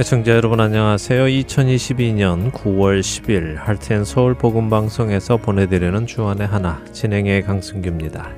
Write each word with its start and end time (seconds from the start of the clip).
애청자 0.00 0.32
여러분 0.32 0.60
안녕하세요. 0.60 1.26
2022년 1.26 2.50
9월 2.52 3.00
10일 3.00 3.56
할텐 3.56 4.06
서울 4.06 4.32
복음 4.32 4.70
방송에서 4.70 5.36
보내드리는 5.36 6.06
주안의 6.06 6.46
하나 6.46 6.82
진행의 6.90 7.42
강승규입니다. 7.42 8.30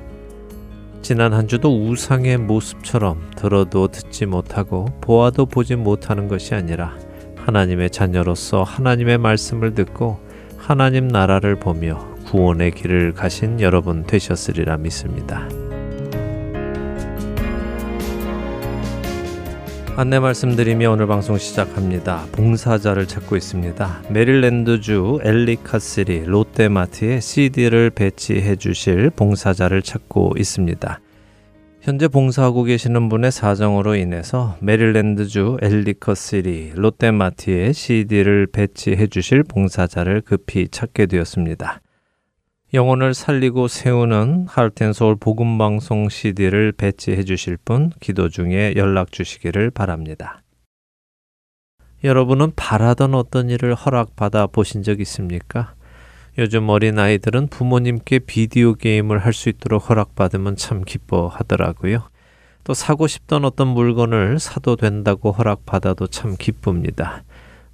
지난 1.01 1.31
한 1.31 1.47
주도 1.47 1.73
우상의 1.87 2.37
모습처럼 2.39 3.31
들어도 3.37 3.87
듣지 3.87 4.25
못하고 4.25 4.87
보아도 4.99 5.45
보지 5.45 5.77
못하는 5.77 6.27
것이 6.27 6.53
아니라 6.53 6.97
하나님의 7.37 7.91
자녀로서 7.91 8.63
하나님의 8.63 9.17
말씀을 9.19 9.73
듣고 9.73 10.19
하나님 10.57 11.07
나라를 11.07 11.55
보며 11.55 11.97
구원의 12.25 12.71
길을 12.71 13.13
가신 13.13 13.61
여러분 13.61 14.03
되셨으리라 14.03 14.75
믿습니다. 14.75 15.47
안내 19.95 20.17
말씀드리며 20.17 20.89
오늘 20.89 21.05
방송 21.05 21.37
시작합니다. 21.37 22.25
봉사자를 22.31 23.07
찾고 23.07 23.35
있습니다. 23.35 24.01
메릴랜드주 24.09 25.19
엘리카스리 25.23 26.23
롯데마트에 26.25 27.19
CD를 27.19 27.91
배치해 27.91 28.55
주실 28.55 29.11
봉사자를 29.11 29.83
찾고 29.83 30.33
있습니다. 30.35 30.99
현재 31.81 32.07
봉사하고 32.07 32.63
계시는 32.63 33.07
분의 33.07 33.31
사정으로 33.31 33.93
인해서 33.93 34.57
메릴랜드주 34.61 35.57
엘리커시리 35.61 36.71
롯데마트에 36.73 37.71
CD를 37.71 38.47
배치해 38.47 39.05
주실 39.05 39.43
봉사자를 39.43 40.21
급히 40.21 40.69
찾게 40.69 41.05
되었습니다. 41.05 41.81
영혼을 42.73 43.13
살리고 43.13 43.67
세우는 43.67 44.47
하트앤서울 44.49 45.17
복음 45.17 45.59
방송 45.59 46.09
CD를 46.09 46.71
배치해 46.71 47.23
주실 47.23 47.55
분 47.55 47.91
기도 47.99 48.29
중에 48.29 48.73
연락 48.75 49.11
주시기를 49.11 49.69
바랍니다. 49.69 50.41
여러분은 52.03 52.53
바라던 52.55 53.13
어떤 53.13 53.51
일을 53.51 53.75
허락받아 53.75 54.47
보신 54.47 54.81
적 54.81 54.99
있습니까? 55.01 55.75
요즘 56.39 56.67
어린 56.69 56.97
아이들은 56.97 57.49
부모님께 57.49 58.17
비디오 58.17 58.73
게임을 58.73 59.19
할 59.19 59.33
수 59.33 59.49
있도록 59.49 59.91
허락받으면 59.91 60.55
참 60.55 60.81
기뻐하더라고요. 60.83 62.09
또 62.63 62.73
사고 62.73 63.05
싶던 63.05 63.45
어떤 63.45 63.67
물건을 63.67 64.39
사도 64.39 64.77
된다고 64.77 65.31
허락받아도 65.31 66.07
참 66.07 66.35
기쁩니다. 66.39 67.23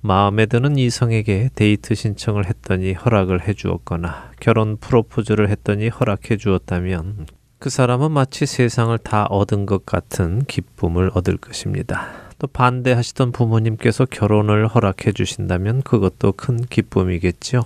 마음에 0.01 0.45
드는 0.45 0.77
이성에게 0.77 1.49
데이트 1.55 1.93
신청을 1.93 2.47
했더니 2.47 2.93
허락을 2.93 3.45
해 3.45 3.53
주었거나 3.53 4.31
결혼 4.39 4.77
프로포즈를 4.77 5.49
했더니 5.49 5.89
허락해 5.89 6.37
주었다면 6.37 7.27
그 7.59 7.69
사람은 7.69 8.11
마치 8.11 8.45
세상을 8.45 8.97
다 8.99 9.25
얻은 9.25 9.65
것 9.65 9.85
같은 9.85 10.45
기쁨을 10.45 11.11
얻을 11.13 11.35
것입니다. 11.35 12.07
또 12.37 12.47
반대하시던 12.47 13.33
부모님께서 13.33 14.05
결혼을 14.05 14.67
허락해 14.67 15.11
주신다면 15.11 15.81
그것도 15.81 16.31
큰 16.31 16.61
기쁨이겠지요. 16.61 17.63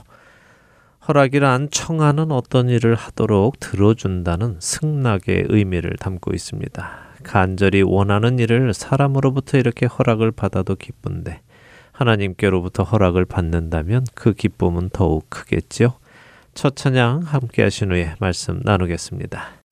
허락이란 1.07 1.69
청하는 1.69 2.31
어떤 2.31 2.69
일을 2.69 2.95
하도록 2.95 3.59
들어준다는 3.59 4.55
승낙의 4.59 5.45
의미를 5.49 5.91
담고 5.99 6.33
있습니다. 6.33 6.89
간절히 7.21 7.83
원하는 7.83 8.39
일을 8.39 8.73
사람으로부터 8.73 9.59
이렇게 9.59 9.85
허락을 9.85 10.31
받아도 10.31 10.75
기쁜데 10.75 11.41
하나님께로부터 11.93 12.83
허락을 12.83 13.25
받는다면 13.25 14.05
그 14.13 14.33
기쁨은 14.33 14.89
더욱 14.91 15.29
크겠지요. 15.29 15.93
첫 16.53 16.75
찬양 16.75 17.21
함께 17.21 17.63
하신 17.63 17.91
후에 17.91 18.15
말씀 18.19 18.59
나누겠습니다. 18.63 19.63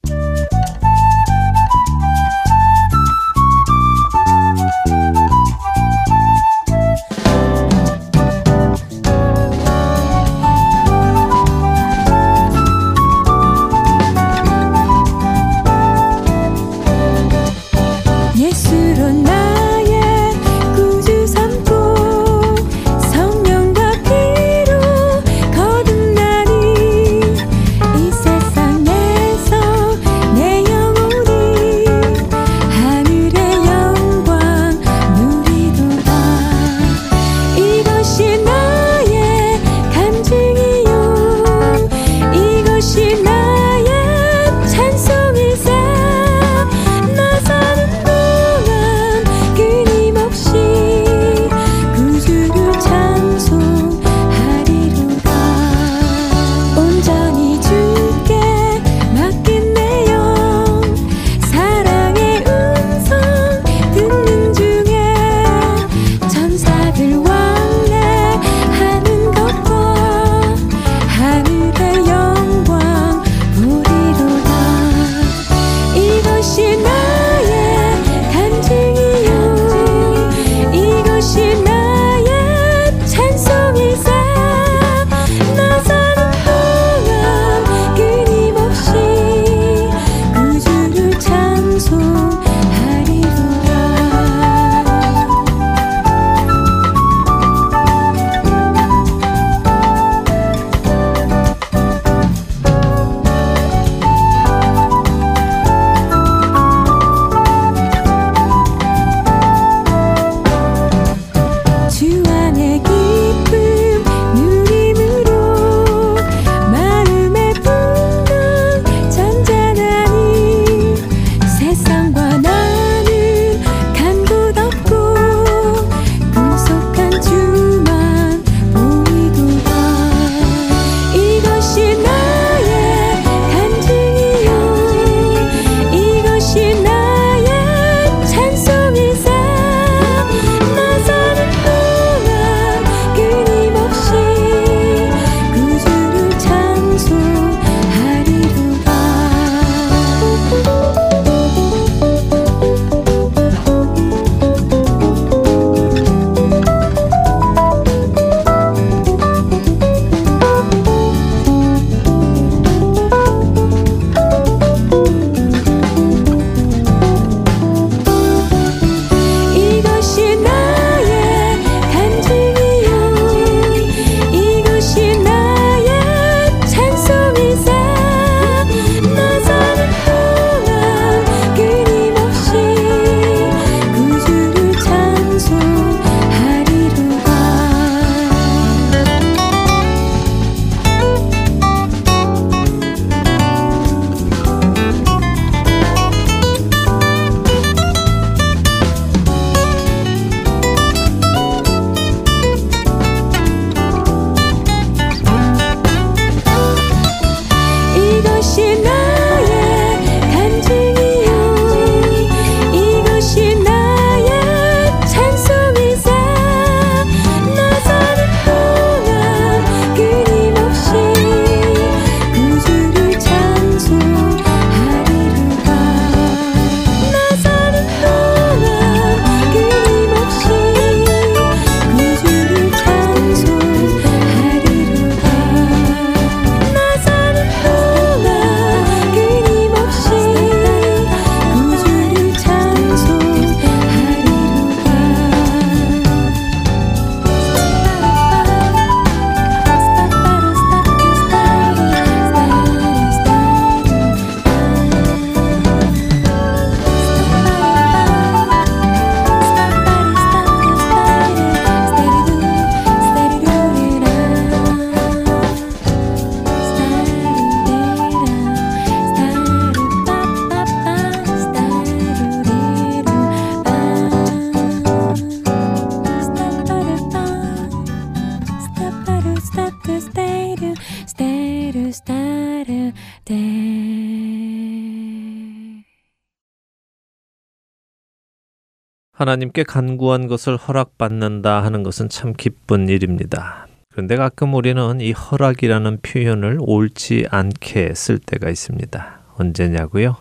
하나님께 289.21 289.65
간구한 289.65 290.25
것을 290.25 290.57
허락받는다 290.57 291.63
하는 291.63 291.83
것은 291.83 292.09
참 292.09 292.33
기쁜 292.35 292.89
일입니다. 292.89 293.67
그런데 293.91 294.15
가끔 294.15 294.55
우리는 294.55 294.99
이 294.99 295.11
허락이라는 295.11 295.99
표현을 296.01 296.57
옳지 296.59 297.27
않게 297.29 297.93
쓸 297.93 298.17
때가 298.17 298.49
있습니다. 298.49 299.19
언제냐고요? 299.37 300.15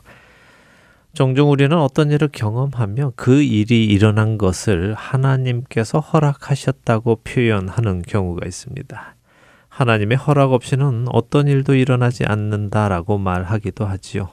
종종 1.14 1.50
우리는 1.50 1.74
어떤 1.78 2.10
일을 2.10 2.28
경험하며 2.30 3.14
그 3.16 3.40
일이 3.40 3.86
일어난 3.86 4.36
것을 4.36 4.92
하나님께서 4.92 6.00
허락하셨다고 6.00 7.22
표현하는 7.24 8.02
경우가 8.02 8.46
있습니다. 8.46 9.14
하나님의 9.70 10.18
허락 10.18 10.52
없이는 10.52 11.06
어떤 11.10 11.48
일도 11.48 11.74
일어나지 11.74 12.26
않는다라고 12.26 13.16
말하기도 13.16 13.86
하지요. 13.86 14.28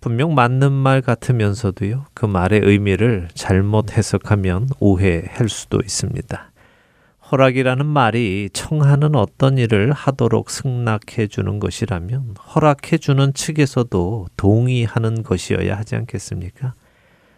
분명 0.00 0.34
맞는 0.34 0.72
말 0.72 1.02
같으면서도요, 1.02 2.06
그 2.14 2.24
말의 2.24 2.60
의미를 2.64 3.28
잘못 3.34 3.96
해석하면 3.96 4.68
오해할 4.78 5.48
수도 5.50 5.78
있습니다. 5.80 6.50
허락이라는 7.30 7.86
말이 7.86 8.48
청하는 8.52 9.14
어떤 9.14 9.58
일을 9.58 9.92
하도록 9.92 10.50
승낙해 10.50 11.28
주는 11.28 11.60
것이라면 11.60 12.34
허락해 12.54 12.98
주는 12.98 13.32
측에서도 13.32 14.26
동의하는 14.36 15.22
것이어야 15.22 15.76
하지 15.76 15.96
않겠습니까? 15.96 16.74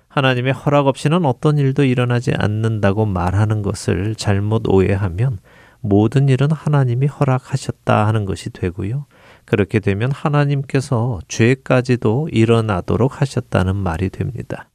하나님의 0.09 0.53
허락 0.53 0.87
없이는 0.87 1.25
어떤 1.25 1.59
일도 1.59 1.85
일어나지 1.85 2.33
않는다고 2.37 3.07
말하는 3.07 3.63
것을 3.63 4.15
잘못 4.15 4.69
오해하면 4.69 5.39
모든 5.81 6.29
일은 6.29 6.51
하나님이 6.53 7.07
허락하셨다 7.07 8.07
하는 8.07 8.25
것이 8.25 8.51
되고요. 8.51 9.07
그렇게 9.45 9.81
되면 9.81 10.11
하나님께서 10.13 11.21
죄까지도 11.29 12.29
일어나도록 12.33 13.21
하셨다는 13.21 13.77
말이 13.77 14.11
됩니다. 14.11 14.69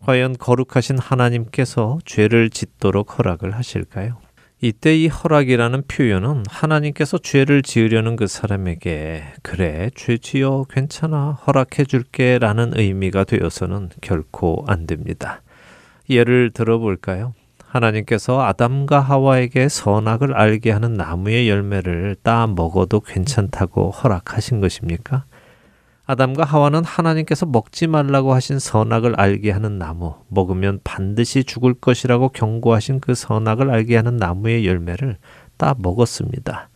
과연 0.00 0.36
거룩하신 0.38 0.98
하나님께서 0.98 1.98
죄를 2.04 2.50
짓도록 2.50 3.18
허락을 3.18 3.52
하실까요? 3.52 4.18
이때 4.62 4.96
이 4.96 5.08
허락이라는 5.08 5.82
표현은 5.86 6.44
하나님께서 6.48 7.18
죄를 7.18 7.62
지으려는 7.62 8.16
그 8.16 8.26
사람에게 8.26 9.24
그래 9.42 9.90
죄 9.94 10.16
지어 10.16 10.64
괜찮아 10.70 11.32
허락해 11.32 11.84
줄게 11.84 12.38
라는 12.38 12.72
의미가 12.74 13.24
되어서는 13.24 13.90
결코 14.00 14.64
안 14.66 14.86
됩니다. 14.86 15.42
예를 16.08 16.52
들어 16.54 16.78
볼까요? 16.78 17.34
하나님께서 17.76 18.42
아담과 18.42 19.00
하와에게 19.00 19.68
선악을 19.68 20.34
알게 20.34 20.70
하는 20.70 20.94
나무의 20.94 21.48
열매를 21.48 22.16
따 22.22 22.46
먹어도 22.46 23.00
괜찮다고 23.00 23.90
허락하신 23.90 24.60
것입니까? 24.60 25.24
아담과 26.06 26.44
하와는 26.44 26.84
하나님께서 26.84 27.46
먹지 27.46 27.88
말라고 27.88 28.32
하신 28.32 28.60
선악을 28.60 29.18
알게 29.20 29.50
하는 29.50 29.78
나무, 29.78 30.14
먹으면 30.28 30.80
반드시 30.84 31.42
죽을 31.42 31.74
것이라고 31.74 32.28
경고하신 32.28 33.00
그 33.00 33.14
선악을 33.14 33.70
알게 33.70 33.96
하는 33.96 34.16
나무의 34.16 34.66
열매를 34.66 35.16
따 35.56 35.74
먹었습니다. 35.76 36.68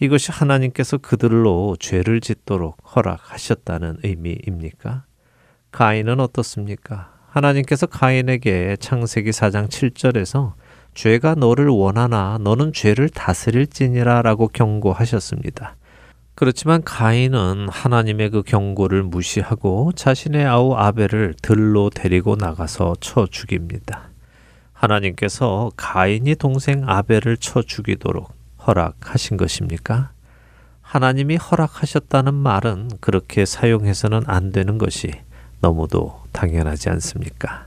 이것이 0.00 0.32
하나님께서 0.32 0.98
그들로 0.98 1.76
죄를 1.78 2.20
짓도록 2.20 2.76
허락하셨다는 2.94 3.98
의미입니까? 4.02 5.04
가인은 5.70 6.20
어떻습니까? 6.20 7.15
하나님께서 7.36 7.84
가인에게 7.86 8.78
창세기 8.80 9.28
4장 9.28 9.68
7절에서 9.68 10.54
죄가 10.94 11.34
너를 11.34 11.68
원하나 11.68 12.38
너는 12.40 12.72
죄를 12.72 13.10
다스릴지니라 13.10 14.22
라고 14.22 14.48
경고하셨습니다. 14.48 15.76
그렇지만 16.34 16.82
가인은 16.82 17.68
하나님의 17.68 18.30
그 18.30 18.42
경고를 18.42 19.02
무시하고 19.02 19.92
자신의 19.94 20.46
아우 20.46 20.74
아벨을 20.74 21.34
들로 21.42 21.90
데리고 21.90 22.36
나가서 22.36 22.96
쳐 23.00 23.26
죽입니다. 23.30 24.08
하나님께서 24.72 25.70
가인이 25.76 26.36
동생 26.36 26.84
아벨을 26.86 27.36
쳐 27.36 27.60
죽이도록 27.60 28.32
허락하신 28.66 29.36
것입니까? 29.36 30.10
하나님이 30.80 31.36
허락하셨다는 31.36 32.32
말은 32.32 32.92
그렇게 33.02 33.44
사용해서는 33.44 34.22
안 34.26 34.52
되는 34.52 34.78
것이 34.78 35.10
너무도 35.66 36.22
당연하지 36.30 36.90
않습니까? 36.90 37.66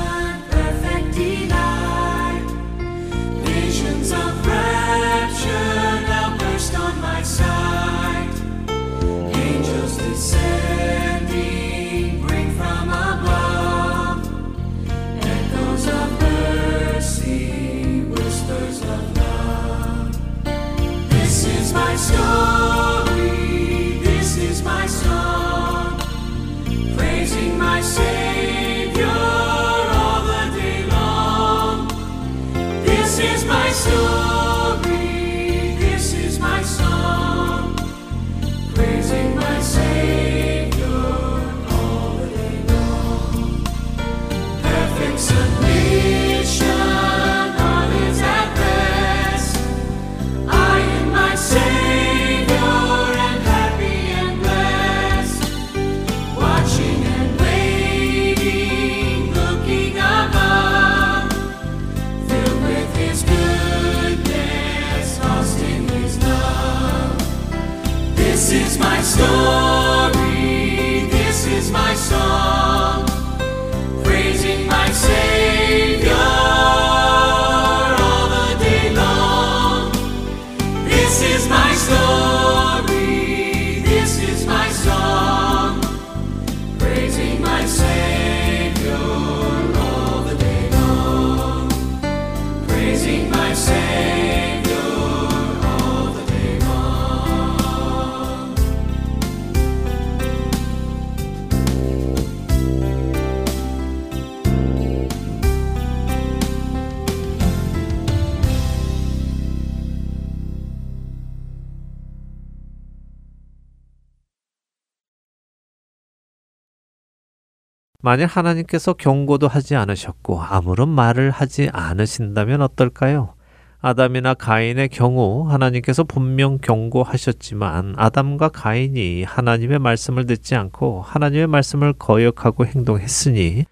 만일 118.01 118.25
하나님께서 118.25 118.93
경고도 118.93 119.47
하지 119.47 119.75
않으셨고 119.75 120.41
아무런 120.41 120.89
말을 120.89 121.29
하지 121.29 121.69
않으신다면 121.71 122.61
어떨까요? 122.61 123.35
아담이나 123.79 124.33
가인의 124.35 124.89
경우 124.89 125.49
하나님께서 125.49 126.03
분명 126.03 126.59
경고하셨지만 126.59 127.95
아담과 127.97 128.49
가인이 128.49 129.23
하나님의 129.23 129.79
말씀을 129.79 130.25
듣지 130.25 130.55
않고 130.55 131.01
하나님의 131.01 131.47
말씀을 131.47 131.93
거역하고 131.93 132.65
행동했으니 132.65 133.65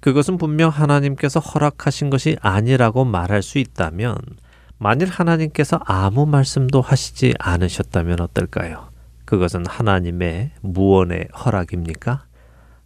그것은 0.00 0.38
분명 0.38 0.70
하나님께서 0.70 1.40
허락하신 1.40 2.10
것이 2.10 2.36
아니라고 2.40 3.04
말할 3.04 3.42
수 3.42 3.58
있다면 3.58 4.16
만일 4.78 5.08
하나님께서 5.08 5.80
아무 5.84 6.24
말씀도 6.24 6.80
하시지 6.80 7.34
않으셨다면 7.40 8.20
어떨까요? 8.20 8.90
그것은 9.24 9.66
하나님의 9.66 10.52
무언의 10.62 11.28
허락입니까? 11.34 12.27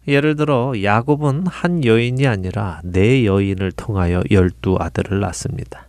예를 0.07 0.35
들어 0.35 0.73
야곱은 0.81 1.47
한 1.47 1.85
여인이 1.85 2.27
아니라 2.27 2.81
네 2.83 3.25
여인을 3.25 3.71
통하여 3.71 4.21
열두 4.29 4.77
아들을 4.79 5.19
낳습니다. 5.19 5.87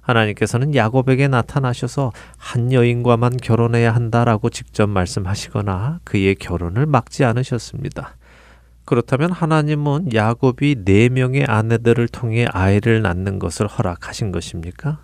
하나님께서는 0.00 0.74
야곱에게 0.74 1.28
나타나셔서 1.28 2.12
한 2.38 2.72
여인과만 2.72 3.36
결혼해야 3.36 3.94
한다라고 3.94 4.48
직접 4.48 4.88
말씀하시거나 4.88 6.00
그의 6.04 6.34
결혼을 6.36 6.86
막지 6.86 7.24
않으셨습니다. 7.24 8.16
그렇다면 8.86 9.32
하나님은 9.32 10.14
야곱이 10.14 10.76
네 10.86 11.10
명의 11.10 11.44
아내들을 11.44 12.08
통해 12.08 12.46
아이를 12.50 13.02
낳는 13.02 13.38
것을 13.38 13.66
허락하신 13.66 14.32
것입니까? 14.32 15.00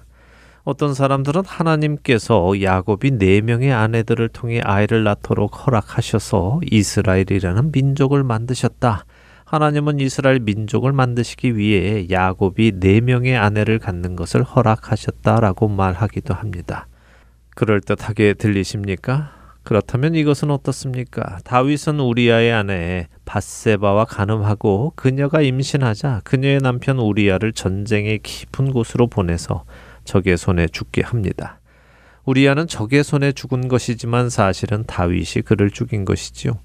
어떤 0.65 0.95
사람들은 0.95 1.43
하나님께서 1.45 2.63
야곱이 2.63 3.19
네 3.19 3.43
명의 3.43 3.71
아내들을 3.71 4.31
통해 4.31 4.63
아이를 4.65 5.05
낳도록 5.05 5.67
허락하셔서 5.67 6.61
이스라엘이라는 6.71 7.71
민족을 7.71 8.25
만드셨다. 8.25 9.05
하나님은 9.45 10.01
이스라엘 10.01 10.41
민족을 10.41 10.93
만드시기 10.93 11.59
위해 11.59 12.07
야곱이 12.11 12.81
네 12.81 13.03
명의 13.03 13.37
아내를 13.37 13.79
갖는 13.79 14.17
것을 14.17 14.43
허락하셨다라고 14.43 15.69
말하기도 15.69 16.33
합니다. 16.33 16.87
그럴듯하게 17.55 18.33
들리십니까? 18.33 19.33
그렇다면 19.65 20.15
이것은 20.15 20.51
어떻습니까? 20.51 21.41
다윗은 21.45 22.01
우리아의 22.01 22.53
아내 22.53 23.09
바세바와 23.27 24.07
간음하고 24.07 24.95
그녀가 24.97 25.43
임신하자 25.43 26.23
그녀의 26.25 26.61
남편 26.61 26.99
우리아를 26.99 27.53
전쟁의 27.53 28.21
깊은 28.21 28.73
곳으로 28.73 29.09
보내서 29.09 29.65
적의 30.05 30.37
손에 30.37 30.69
죽게 30.69 31.03
합니다. 31.03 31.61
우리아는 32.25 32.67
적의 32.67 33.05
손에 33.05 33.33
죽은 33.33 33.69
것이지만 33.69 34.31
사실은 34.31 34.85
다윗이 34.87 35.43
그를 35.45 35.71
죽인 35.71 36.05
것이지요. 36.05 36.59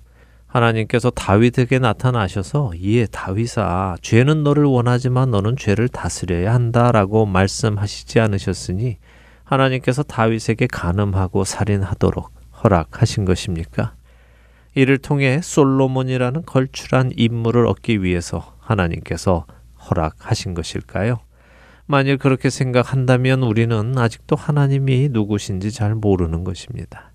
하나님께서 0.48 1.12
다윗에게 1.12 1.80
나타나셔서 1.80 2.72
이에 2.76 3.06
다윗아 3.06 3.98
죄는 4.02 4.44
너를 4.44 4.64
원하지만 4.64 5.30
너는 5.30 5.58
죄를 5.58 5.88
다스려야 5.90 6.54
한다라고 6.54 7.26
말씀하시지 7.26 8.20
않으셨으니 8.20 8.98
하나님께서 9.44 10.04
다윗에게 10.04 10.68
간음하고 10.68 11.44
살인하도록 11.44 12.32
허락하신 12.64 13.26
것입니까? 13.26 13.94
이를 14.76 14.98
통해 14.98 15.40
솔로몬이라는 15.42 16.46
걸출한 16.46 17.12
인물을 17.16 17.66
얻기 17.68 18.04
위해서 18.04 18.56
하나님께서 18.60 19.46
허락하신 19.90 20.54
것일까요? 20.54 21.20
만일 21.92 22.20
그렇게 22.20 22.52
생각한다면 22.52 23.42
우리는 23.42 23.98
아직도 23.98 24.36
하나님이 24.36 25.10
누구신지 25.12 25.72
잘 25.72 25.96
모르는 25.96 26.44
것입니다. 26.44 27.12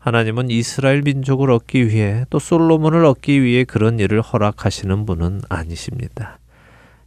하나님은 0.00 0.50
이스라엘 0.50 1.00
민족을 1.00 1.50
얻기 1.50 1.88
위해 1.88 2.26
또 2.28 2.38
솔로몬을 2.38 3.06
얻기 3.06 3.42
위해 3.42 3.64
그런 3.64 3.98
일을 3.98 4.20
허락하시는 4.20 5.06
분은 5.06 5.40
아니십니다. 5.48 6.38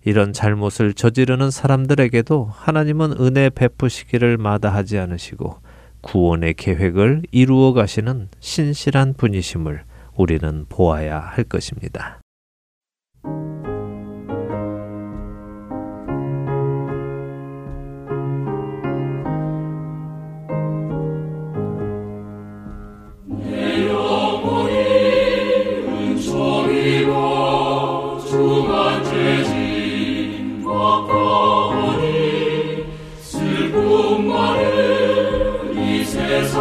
이런 0.04 0.34
잘못을 0.34 0.96
저지르는 0.96 1.52
사람들에게도 1.52 2.50
하나님은 2.52 3.18
은혜 3.20 3.52
베푸시기를 3.52 4.38
마다하지 4.38 4.98
않으시고 4.98 5.60
구원의 6.02 6.56
계획을 6.56 7.22
이루어 7.30 7.74
가시는 7.74 8.30
신실한 8.40 9.14
분이심을 9.14 9.84
우리는 10.16 10.66
보아야 10.70 11.20
할 11.20 11.44
것입니다. 11.44 12.20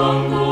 Oh. 0.07 0.44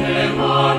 여러분과 0.00 0.78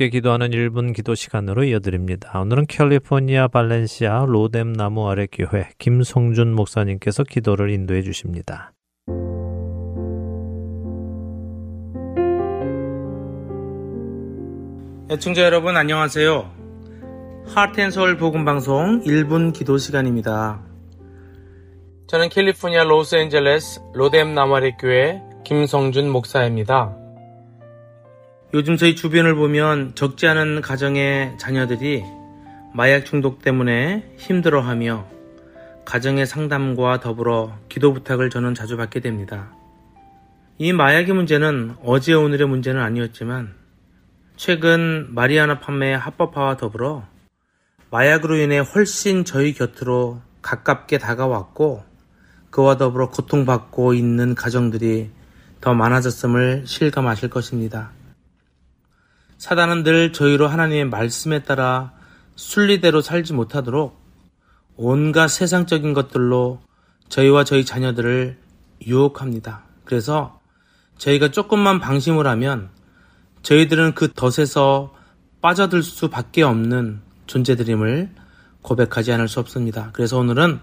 함께 0.00 0.08
기도하는 0.08 0.48
1분 0.52 0.94
기도 0.94 1.14
시간으로 1.14 1.62
이어드립니다. 1.64 2.40
오늘은 2.40 2.64
캘리포니아 2.68 3.48
발렌시아 3.48 4.24
로뎀 4.26 4.72
나무 4.72 5.10
아래 5.10 5.26
교회 5.30 5.68
김성준 5.76 6.54
목사님께서 6.54 7.22
기도를 7.22 7.68
인도해 7.68 8.00
주십니다. 8.00 8.72
애청자 15.10 15.42
여러분 15.42 15.76
안녕하세요. 15.76 16.50
하트앤서울 17.48 18.16
복음방송 18.16 19.02
1분 19.02 19.52
기도 19.52 19.76
시간입니다. 19.76 20.62
저는 22.06 22.30
캘리포니아 22.30 22.84
로스앤젤레스 22.84 23.82
로뎀 23.92 24.34
나마리 24.34 24.72
교회 24.78 25.20
김성준 25.44 26.08
목사입니다. 26.08 26.99
요즘 28.52 28.76
저희 28.76 28.96
주변을 28.96 29.36
보면 29.36 29.94
적지 29.94 30.26
않은 30.26 30.60
가정의 30.60 31.38
자녀들이 31.38 32.02
마약 32.74 33.04
중독 33.04 33.42
때문에 33.42 34.12
힘들어하며 34.16 35.06
가정의 35.84 36.26
상담과 36.26 36.98
더불어 36.98 37.56
기도 37.68 37.92
부탁을 37.92 38.28
저는 38.28 38.54
자주 38.54 38.76
받게 38.76 38.98
됩니다. 38.98 39.52
이 40.58 40.72
마약의 40.72 41.14
문제는 41.14 41.76
어제 41.84 42.12
오늘의 42.12 42.48
문제는 42.48 42.82
아니었지만 42.82 43.54
최근 44.36 45.06
마리아나 45.10 45.60
판매 45.60 45.94
합법화와 45.94 46.56
더불어 46.56 47.04
마약으로 47.90 48.36
인해 48.36 48.58
훨씬 48.58 49.24
저희 49.24 49.52
곁으로 49.52 50.22
가깝게 50.42 50.98
다가왔고 50.98 51.84
그와 52.50 52.78
더불어 52.78 53.10
고통받고 53.10 53.94
있는 53.94 54.34
가정들이 54.34 55.10
더 55.60 55.72
많아졌음을 55.72 56.64
실감하실 56.66 57.30
것입니다. 57.30 57.99
사단은 59.40 59.84
늘 59.84 60.12
저희로 60.12 60.48
하나님의 60.48 60.84
말씀에 60.90 61.42
따라 61.44 61.94
순리대로 62.36 63.00
살지 63.00 63.32
못하도록 63.32 63.98
온갖 64.76 65.28
세상적인 65.28 65.94
것들로 65.94 66.60
저희와 67.08 67.44
저희 67.44 67.64
자녀들을 67.64 68.38
유혹합니다. 68.86 69.62
그래서 69.86 70.40
저희가 70.98 71.30
조금만 71.30 71.80
방심을 71.80 72.26
하면 72.26 72.68
저희들은 73.42 73.94
그 73.94 74.12
덫에서 74.12 74.92
빠져들 75.40 75.82
수밖에 75.82 76.42
없는 76.42 77.00
존재들임을 77.26 78.10
고백하지 78.60 79.10
않을 79.14 79.26
수 79.26 79.40
없습니다. 79.40 79.88
그래서 79.94 80.18
오늘은 80.18 80.60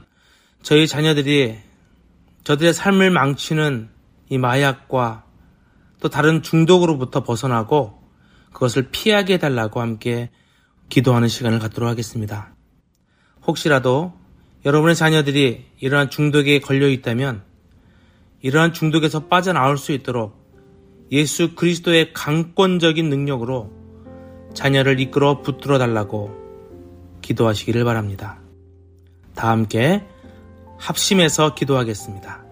저희 0.62 0.88
자녀들이 0.88 1.58
저들의 2.44 2.76
삶을 2.76 3.10
망치는 3.10 3.90
이 4.30 4.38
마약과 4.38 5.26
또 6.00 6.10
다른 6.10 6.44
중독으로부터 6.44 7.24
벗어나고 7.24 7.97
그것을 8.58 8.88
피하게 8.92 9.36
해달라고 9.36 9.82
함께 9.82 10.32
기도하는 10.90 11.28
시간을 11.28 11.60
갖도록 11.60 11.88
하겠습니다. 11.88 12.56
혹시라도 13.46 14.14
여러분의 14.66 14.96
자녀들이 14.96 15.68
이러한 15.80 16.10
중독에 16.10 16.60
걸려 16.60 16.88
있다면 16.88 17.44
이러한 18.42 18.74
중독에서 18.74 19.28
빠져나올 19.28 19.78
수 19.78 19.92
있도록 19.92 20.36
예수 21.12 21.54
그리스도의 21.54 22.14
강권적인 22.14 23.08
능력으로 23.10 23.72
자녀를 24.56 25.00
이끌어 25.02 25.44
붙들어 25.44 25.78
달라고 25.78 26.32
기도하시기를 27.22 27.84
바랍니다. 27.84 28.40
다 29.36 29.52
함께 29.52 30.04
합심해서 30.80 31.54
기도하겠습니다. 31.54 32.47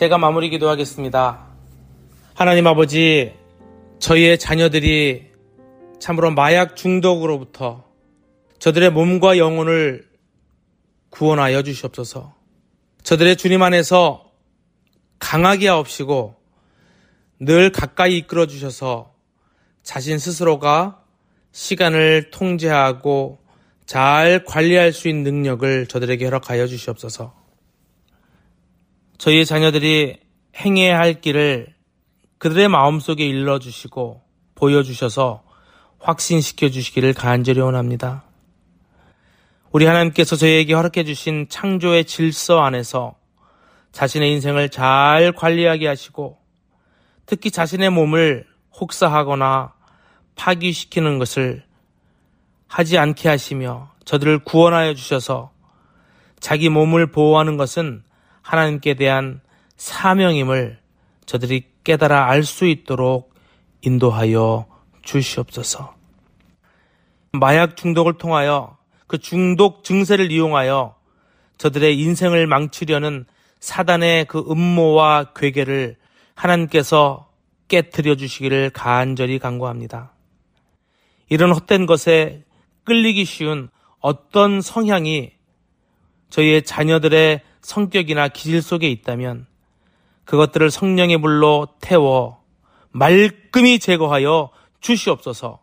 제가 0.00 0.16
마무리 0.16 0.48
기도하겠습니다. 0.48 1.46
하나님 2.32 2.66
아버지, 2.66 3.34
저희의 3.98 4.38
자녀들이 4.38 5.26
참으로 5.98 6.30
마약 6.30 6.74
중독으로부터 6.74 7.84
저들의 8.58 8.92
몸과 8.92 9.36
영혼을 9.36 10.08
구원하여 11.10 11.60
주시옵소서. 11.60 12.34
저들의 13.02 13.36
주님 13.36 13.62
안에서 13.62 14.24
강하게 15.18 15.68
하옵시고 15.68 16.34
늘 17.38 17.70
가까이 17.70 18.16
이끌어 18.16 18.46
주셔서 18.46 19.12
자신 19.82 20.16
스스로가 20.16 21.02
시간을 21.52 22.30
통제하고 22.30 23.38
잘 23.84 24.44
관리할 24.46 24.94
수 24.94 25.08
있는 25.08 25.24
능력을 25.24 25.88
저들에게 25.88 26.24
허락하여 26.24 26.68
주시옵소서. 26.68 27.39
저희의 29.20 29.44
자녀들이 29.44 30.16
행해야 30.56 30.98
할 30.98 31.20
길을 31.20 31.74
그들의 32.38 32.68
마음속에 32.68 33.26
일러주시고 33.26 34.22
보여주셔서 34.54 35.42
확신시켜 35.98 36.70
주시기를 36.70 37.12
간절히 37.12 37.60
원합니다. 37.60 38.24
우리 39.72 39.84
하나님께서 39.84 40.36
저희에게 40.36 40.72
허락해 40.72 41.04
주신 41.04 41.48
창조의 41.50 42.06
질서 42.06 42.60
안에서 42.62 43.16
자신의 43.92 44.32
인생을 44.32 44.70
잘 44.70 45.32
관리하게 45.32 45.86
하시고 45.86 46.38
특히 47.26 47.50
자신의 47.50 47.90
몸을 47.90 48.46
혹사하거나 48.80 49.74
파기시키는 50.34 51.18
것을 51.18 51.62
하지 52.66 52.96
않게 52.96 53.28
하시며 53.28 53.90
저들을 54.06 54.44
구원하여 54.44 54.94
주셔서 54.94 55.50
자기 56.40 56.70
몸을 56.70 57.10
보호하는 57.10 57.58
것은 57.58 58.02
하나님께 58.50 58.94
대한 58.94 59.40
사명임을 59.76 60.80
저들이 61.24 61.66
깨달아 61.84 62.28
알 62.28 62.42
수 62.42 62.66
있도록 62.66 63.32
인도하여 63.82 64.66
주시옵소서. 65.02 65.94
마약 67.32 67.76
중독을 67.76 68.14
통하여 68.18 68.76
그 69.06 69.18
중독 69.18 69.84
증세를 69.84 70.32
이용하여 70.32 70.96
저들의 71.58 71.96
인생을 72.00 72.48
망치려는 72.48 73.24
사단의 73.60 74.24
그 74.24 74.44
음모와 74.50 75.32
괴계를 75.36 75.94
하나님께서 76.34 77.30
깨뜨려 77.68 78.16
주시기를 78.16 78.70
간절히 78.70 79.38
간구합니다. 79.38 80.12
이런 81.28 81.52
헛된 81.52 81.86
것에 81.86 82.42
끌리기 82.82 83.24
쉬운 83.24 83.68
어떤 84.00 84.60
성향이 84.60 85.30
저희의 86.30 86.64
자녀들의 86.64 87.42
성격이나 87.62 88.28
기질 88.28 88.62
속에 88.62 88.88
있다면 88.90 89.46
그것들을 90.24 90.70
성령의 90.70 91.16
물로 91.18 91.68
태워 91.80 92.42
말끔히 92.90 93.78
제거하여 93.78 94.50
주시옵소서. 94.80 95.60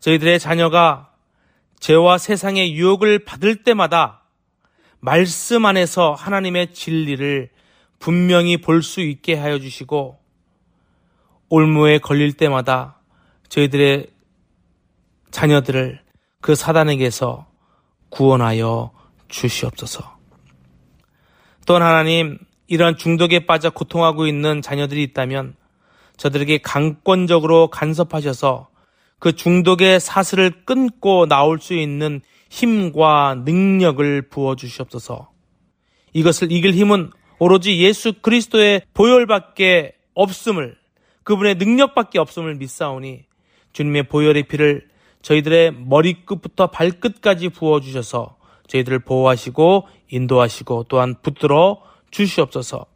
저희들의 0.00 0.38
자녀가 0.38 1.12
죄와 1.80 2.18
세상의 2.18 2.74
유혹을 2.74 3.24
받을 3.24 3.62
때마다 3.62 4.22
말씀 5.00 5.64
안에서 5.64 6.12
하나님의 6.12 6.72
진리를 6.72 7.50
분명히 7.98 8.56
볼 8.56 8.82
수 8.82 9.00
있게 9.00 9.34
하여 9.34 9.58
주시고 9.58 10.18
올무에 11.48 11.98
걸릴 11.98 12.32
때마다 12.32 13.00
저희들의 13.48 14.10
자녀들을 15.30 16.02
그 16.40 16.54
사단에게서 16.54 17.46
구원하여 18.10 18.92
주시옵소서. 19.28 20.15
또한 21.66 21.82
하나님, 21.82 22.38
이런 22.68 22.96
중독에 22.96 23.44
빠져 23.44 23.70
고통하고 23.70 24.26
있는 24.26 24.62
자녀들이 24.62 25.02
있다면 25.02 25.54
저들에게 26.16 26.58
강권적으로 26.58 27.68
간섭하셔서 27.68 28.68
그 29.18 29.34
중독의 29.34 30.00
사슬을 30.00 30.64
끊고 30.64 31.26
나올 31.26 31.58
수 31.58 31.74
있는 31.74 32.20
힘과 32.50 33.42
능력을 33.44 34.28
부어 34.28 34.54
주시옵소서. 34.54 35.30
이것을 36.12 36.52
이길 36.52 36.72
힘은 36.72 37.10
오로지 37.38 37.78
예수 37.80 38.14
그리스도의 38.14 38.82
보혈밖에 38.94 39.94
없음을 40.14 40.76
그분의 41.24 41.56
능력밖에 41.56 42.18
없음을 42.18 42.54
믿사오니 42.54 43.24
주님의 43.72 44.04
보혈의 44.04 44.44
피를 44.44 44.88
저희들의 45.22 45.72
머리끝부터 45.72 46.68
발끝까지 46.68 47.48
부어 47.48 47.80
주셔서 47.80 48.36
저희들을 48.68 49.00
보호하시고 49.00 49.88
인도하시고 50.08 50.86
또한 50.88 51.14
붙들어 51.22 51.82
주시옵소서. 52.10 52.86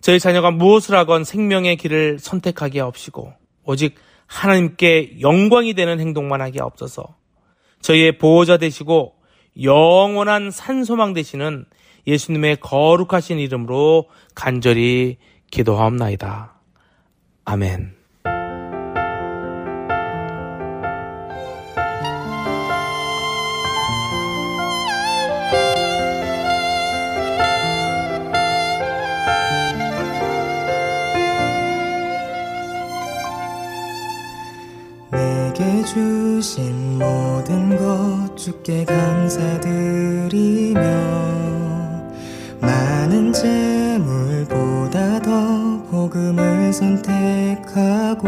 저희 0.00 0.18
자녀가 0.18 0.50
무엇을 0.50 0.94
하건 0.96 1.24
생명의 1.24 1.76
길을 1.76 2.18
선택하게 2.18 2.80
없시고 2.80 3.32
오직 3.64 3.94
하나님께 4.26 5.20
영광이 5.20 5.74
되는 5.74 6.00
행동만 6.00 6.40
하게 6.40 6.60
없어서 6.60 7.16
저희의 7.80 8.18
보호자 8.18 8.56
되시고 8.56 9.14
영원한 9.62 10.50
산소망 10.50 11.12
되시는 11.14 11.64
예수님의 12.06 12.56
거룩하신 12.60 13.38
이름으로 13.38 14.08
간절히 14.34 15.16
기도하옵나이다. 15.50 16.54
아멘. 17.44 18.03
주신 36.34 36.98
모든 36.98 37.76
것 37.76 38.36
주께 38.36 38.84
감사드리며 38.84 40.80
많은 42.60 43.32
재물보다 43.32 45.20
더 45.22 45.80
복음을 45.92 46.72
선택하고 46.72 48.26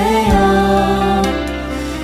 되어 0.00 1.22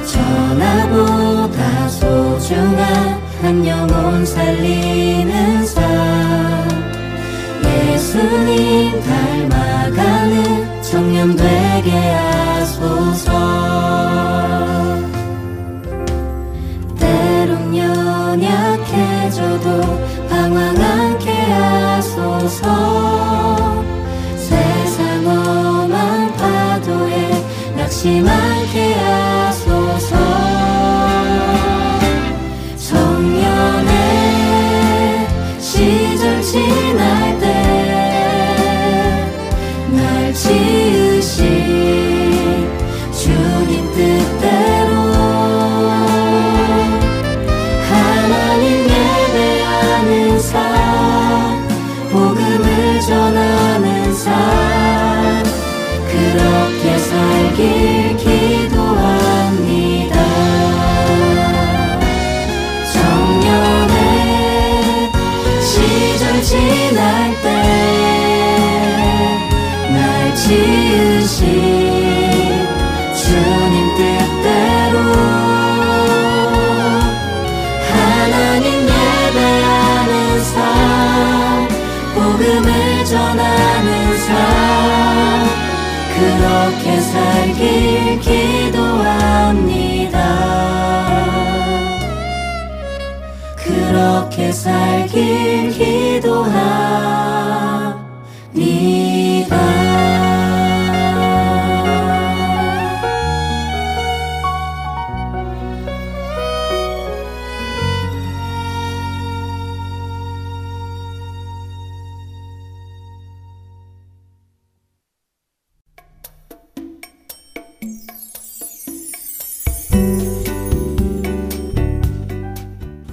전화보다 0.04 1.88
소중한 1.88 3.20
한 3.42 3.66
영혼 3.66 4.24
살리는 4.24 5.66
삶. 5.66 5.80
예수님 7.64 9.00
닮아가는 9.00 10.82
청년 10.82 11.34
되게 11.36 11.90
하소서 11.90 13.30
낙심 28.00 28.26
않 28.26 28.39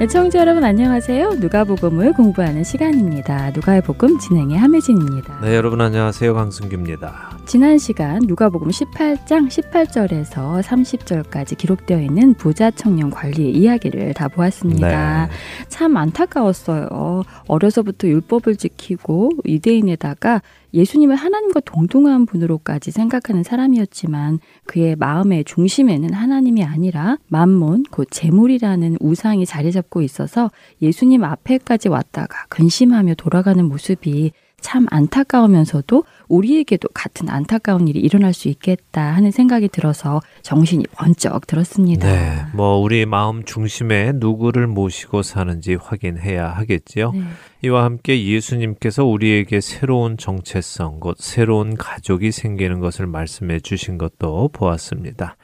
애청자 0.00 0.38
여러분 0.38 0.62
안녕하세요. 0.62 1.30
누가복음을 1.40 2.12
공부하는 2.12 2.62
시간입니다. 2.62 3.50
누가의 3.50 3.82
복음 3.82 4.16
진행의 4.20 4.56
함혜진입니다. 4.56 5.40
네, 5.40 5.56
여러분 5.56 5.80
안녕하세요. 5.80 6.34
강승규입니다. 6.34 7.38
지난 7.46 7.78
시간 7.78 8.20
누가복음 8.24 8.68
18장 8.68 9.48
18절에서 9.48 10.62
30절까지 10.62 11.58
기록되어 11.58 12.00
있는 12.00 12.34
부자 12.34 12.70
청년 12.70 13.10
관리의 13.10 13.50
이야기를 13.50 14.14
다 14.14 14.28
보았습니다. 14.28 15.26
네. 15.26 15.32
참 15.66 15.96
안타까웠어요. 15.96 17.24
어려서부터 17.48 18.06
율법을 18.06 18.54
지키고 18.54 19.30
유대인에다가 19.46 20.42
예수님을 20.74 21.16
하나님과 21.16 21.60
동등한 21.60 22.26
분으로까지 22.26 22.90
생각하는 22.90 23.42
사람이었지만 23.42 24.38
그의 24.64 24.96
마음의 24.96 25.44
중심에는 25.44 26.12
하나님이 26.12 26.64
아니라 26.64 27.18
만몬 27.28 27.84
곧 27.90 28.08
재물이라는 28.10 28.98
우상이 29.00 29.46
자리 29.46 29.72
잡고 29.72 30.02
있어서 30.02 30.50
예수님 30.82 31.24
앞에까지 31.24 31.88
왔다가 31.88 32.46
근심하며 32.48 33.14
돌아가는 33.14 33.64
모습이 33.64 34.32
참 34.60 34.86
안타까우면서도 34.90 36.04
우리에게도 36.28 36.88
같은 36.92 37.28
안타까운 37.28 37.88
일이 37.88 38.00
일어날 38.00 38.34
수 38.34 38.48
있겠다 38.48 39.14
하는 39.14 39.30
생각이 39.30 39.68
들어서 39.68 40.20
정신이 40.42 40.84
번쩍 40.92 41.46
들었습니다. 41.46 42.06
네, 42.06 42.44
뭐 42.54 42.76
우리 42.76 43.06
마음 43.06 43.44
중심에 43.44 44.12
누구를 44.14 44.66
모시고 44.66 45.22
사는지 45.22 45.74
확인해야 45.74 46.48
하겠지요. 46.48 47.12
네. 47.12 47.22
이와 47.62 47.84
함께 47.84 48.24
예수님께서 48.24 49.04
우리에게 49.04 49.60
새로운 49.60 50.16
정체성, 50.16 51.00
곧 51.00 51.16
새로운 51.18 51.76
가족이 51.76 52.30
생기는 52.32 52.80
것을 52.80 53.06
말씀해 53.06 53.60
주신 53.60 53.98
것도 53.98 54.50
보았습니다. 54.52 55.36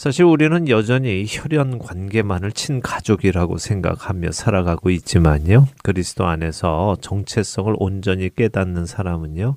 사실 0.00 0.24
우리는 0.24 0.66
여전히 0.70 1.26
혈연 1.28 1.78
관계만을 1.78 2.52
친가족이라고 2.52 3.58
생각하며 3.58 4.32
살아가고 4.32 4.88
있지만요. 4.88 5.68
그리스도 5.82 6.24
안에서 6.24 6.96
정체성을 7.02 7.74
온전히 7.78 8.34
깨닫는 8.34 8.86
사람은요. 8.86 9.56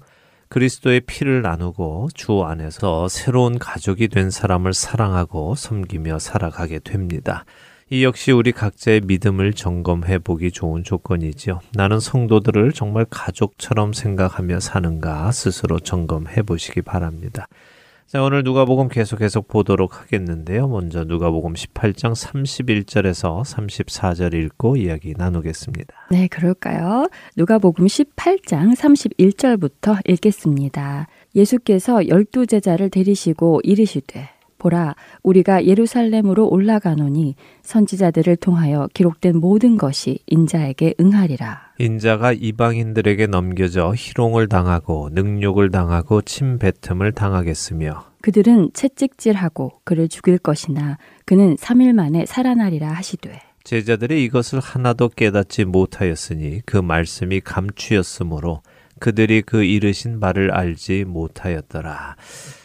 그리스도의 0.49 0.99
피를 1.08 1.43
나누고 1.43 2.10
주 2.13 2.43
안에서 2.43 3.08
새로운 3.08 3.58
가족이 3.58 4.10
된 4.10 4.32
사람을 4.32 4.73
사랑하고 4.73 5.56
섬기며 5.56 6.19
살아가게 6.19 6.79
됩니다. 6.79 7.45
이 7.89 8.03
역시 8.03 8.34
우리 8.34 8.51
각자의 8.51 9.03
믿음을 9.06 9.53
점검해 9.53 10.19
보기 10.19 10.51
좋은 10.51 10.84
조건이지요. 10.84 11.62
나는 11.73 12.01
성도들을 12.01 12.73
정말 12.73 13.06
가족처럼 13.10 13.93
생각하며 13.93 14.60
사는가 14.60 15.32
스스로 15.32 15.79
점검해 15.79 16.41
보시기 16.41 16.82
바랍니다. 16.82 17.47
자, 18.05 18.21
오늘 18.21 18.43
누가복음 18.43 18.89
계속 18.89 19.19
계속 19.19 19.47
보도록 19.47 19.99
하겠는데요. 19.99 20.67
먼저 20.67 21.03
누가복음 21.03 21.53
18장 21.53 22.13
31절에서 22.13 23.43
34절 23.43 24.33
읽고 24.35 24.75
이야기 24.77 25.13
나누겠습니다. 25.17 25.93
네, 26.11 26.27
그럴까요? 26.27 27.07
누가복음 27.35 27.85
18장 27.85 28.75
31절부터 28.75 30.07
읽겠습니다. 30.07 31.07
예수께서 31.35 32.07
열두 32.07 32.45
제자를 32.45 32.89
데리시고 32.89 33.61
이르시되 33.63 34.29
보라 34.63 34.95
우리가 35.23 35.65
예루살렘으로 35.65 36.47
올라가노니 36.47 37.36
선지자들을 37.63 38.38
통하여 38.38 38.88
기록된 38.93 39.38
모든 39.38 39.78
것이 39.78 40.19
인자에게 40.28 40.95
응하리라. 40.99 41.73
인자가 41.80 42.32
이방인들에게 42.32 43.28
넘겨져 43.28 43.93
희롱을 43.95 44.47
당하고 44.47 45.10
능욕을 45.12 45.69
당하고 45.71 46.21
침뱉음을 46.21 47.12
당하겠으며 47.12 48.06
그들은 48.21 48.69
채찍질하고 48.73 49.82
그를 49.84 50.08
죽일 50.08 50.38
것이나 50.38 50.97
그는 51.26 51.56
3일 51.58 51.91
만에 51.93 52.26
살아나리라 52.26 52.89
하시되 52.89 53.41
제자들이 53.65 54.23
이것을 54.26 54.60
하나도 54.60 55.10
깨닫지 55.10 55.65
못하였으니 55.65 56.62
그 56.65 56.78
말씀이 56.78 57.41
감추였으므로 57.41 58.62
그들이 59.03 59.41
그 59.41 59.65
이르신 59.65 60.21
바를 60.21 60.53
알지 60.53 61.03
못하였더라. 61.03 62.15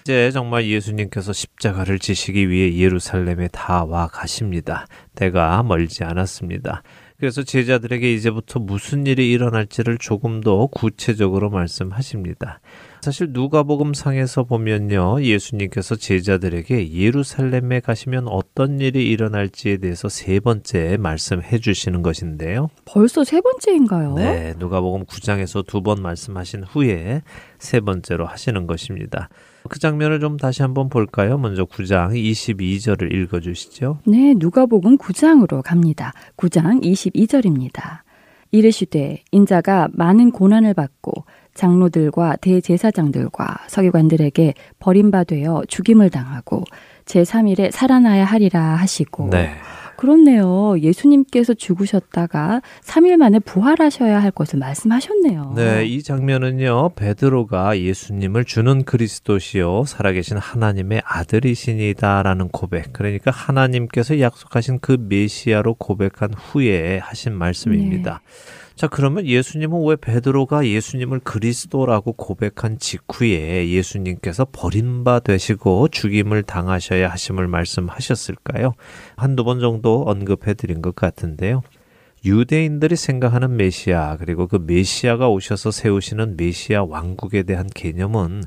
이제 0.03 0.31
정말 0.31 0.67
예수님께서 0.67 1.33
십자가를 1.33 1.99
지시기 1.99 2.49
위해 2.49 2.77
예루살렘에 2.77 3.49
다 3.49 3.85
와 3.85 4.07
가십니다. 4.07 4.87
때가 5.17 5.65
멀지 5.65 6.05
않았습니다. 6.05 6.85
그래서 7.19 7.43
제자들에게 7.43 8.15
이제부터 8.15 8.61
무슨 8.61 9.05
일이 9.09 9.33
일어날지를 9.33 9.99
조금 9.99 10.41
더 10.41 10.69
구체적으로 10.69 11.51
말씀하십니다. 11.51 12.61
사실 13.01 13.29
누가복음 13.31 13.95
상에서 13.95 14.45
보면요. 14.45 15.23
예수님께서 15.23 15.97
제자들에게 15.97 16.93
예루살렘에 16.93 17.81
가시면 17.81 18.29
어떤 18.29 18.81
일이 18.81 19.09
일어날지에 19.09 19.79
대해서 19.79 20.09
세 20.09 20.41
번째 20.41 20.97
말씀해 20.99 21.59
주시는 21.59 22.03
것인데요. 22.03 22.69
벌써 22.85 23.25
세 23.25 23.41
번째인가요? 23.41 24.15
네, 24.15 24.55
누가복음 24.59 25.05
9장에서 25.05 25.67
두 25.67 25.79
번 25.83 26.03
말씀하신 26.03 26.65
후에 26.65 27.23
세 27.59 27.81
번째로 27.81 28.27
하시는 28.27 28.67
것입니다. 28.67 29.29
그 29.69 29.79
장면을 29.79 30.19
좀 30.19 30.37
다시 30.37 30.63
한번 30.63 30.89
볼까요? 30.89 31.39
먼저 31.39 31.65
9장 31.65 32.11
22절을 32.13 33.13
읽어 33.15 33.39
주시죠. 33.41 34.01
네, 34.07 34.35
누가복음 34.37 34.99
9장으로 34.99 35.63
갑니다. 35.63 36.13
9장 36.37 36.83
22절입니다. 36.83 38.01
이르시되 38.51 39.23
인자가 39.31 39.89
많은 39.93 40.31
고난을 40.31 40.75
받고 40.75 41.25
장로들과 41.59 42.37
대제사장들과 42.37 43.65
서기관들에게 43.67 44.55
버림받되어 44.79 45.65
죽임을 45.67 46.09
당하고 46.09 46.63
제3일에 47.05 47.73
살아나야 47.73 48.25
하리라 48.25 48.77
하시고 48.77 49.31
네. 49.31 49.51
그렇네요. 49.97 50.79
예수님께서 50.79 51.55
죽으셨다가 51.55 52.63
3일 52.85 53.17
만에 53.17 53.41
부활하셔야 53.41 54.23
할 54.23 54.31
것을 54.31 54.61
말씀하셨네요. 54.61 55.55
네, 55.57 55.85
이 55.87 56.05
장면은요. 56.05 56.91
베드로가 56.91 57.81
예수님을 57.81 58.45
주는 58.45 58.85
그리스도시요 58.85 59.87
살아계신 59.87 60.37
하나님의 60.37 61.03
아들이시니다라는 61.05 62.51
고백. 62.51 62.93
그러니까 62.93 63.33
하나님께서 63.33 64.21
약속하신 64.21 64.79
그 64.79 64.97
메시아로 65.09 65.75
고백한 65.75 66.33
후에 66.33 66.99
하신 66.99 67.35
말씀입니다. 67.35 68.21
자, 68.79 68.87
그러면 68.87 69.27
예수님은 69.27 69.85
왜 69.89 69.97
베드로가 69.97 70.65
예수님을 70.65 71.19
그리스도라고 71.19 72.13
고백한 72.13 72.79
직후에 72.79 73.71
예수님께서 73.71 74.47
버림바 74.53 75.19
되시고 75.19 75.89
죽임을 75.89 76.45
당하셔야 76.45 77.11
하심을 77.11 77.49
말씀하셨을까요? 77.49 78.75
한두 79.17 79.43
번 79.43 79.59
정도 79.59 80.05
언급해 80.07 80.55
드린 80.55 80.81
것 80.81 80.95
같은데요. 80.95 81.63
유대인들이 82.25 82.95
생각하는 82.95 83.57
메시아 83.57 84.17
그리고 84.19 84.47
그 84.47 84.63
메시아가 84.65 85.29
오셔서 85.29 85.73
세우시는 85.73 86.37
메시아 86.37 86.85
왕국에 86.85 87.43
대한 87.43 87.67
개념은 87.75 88.45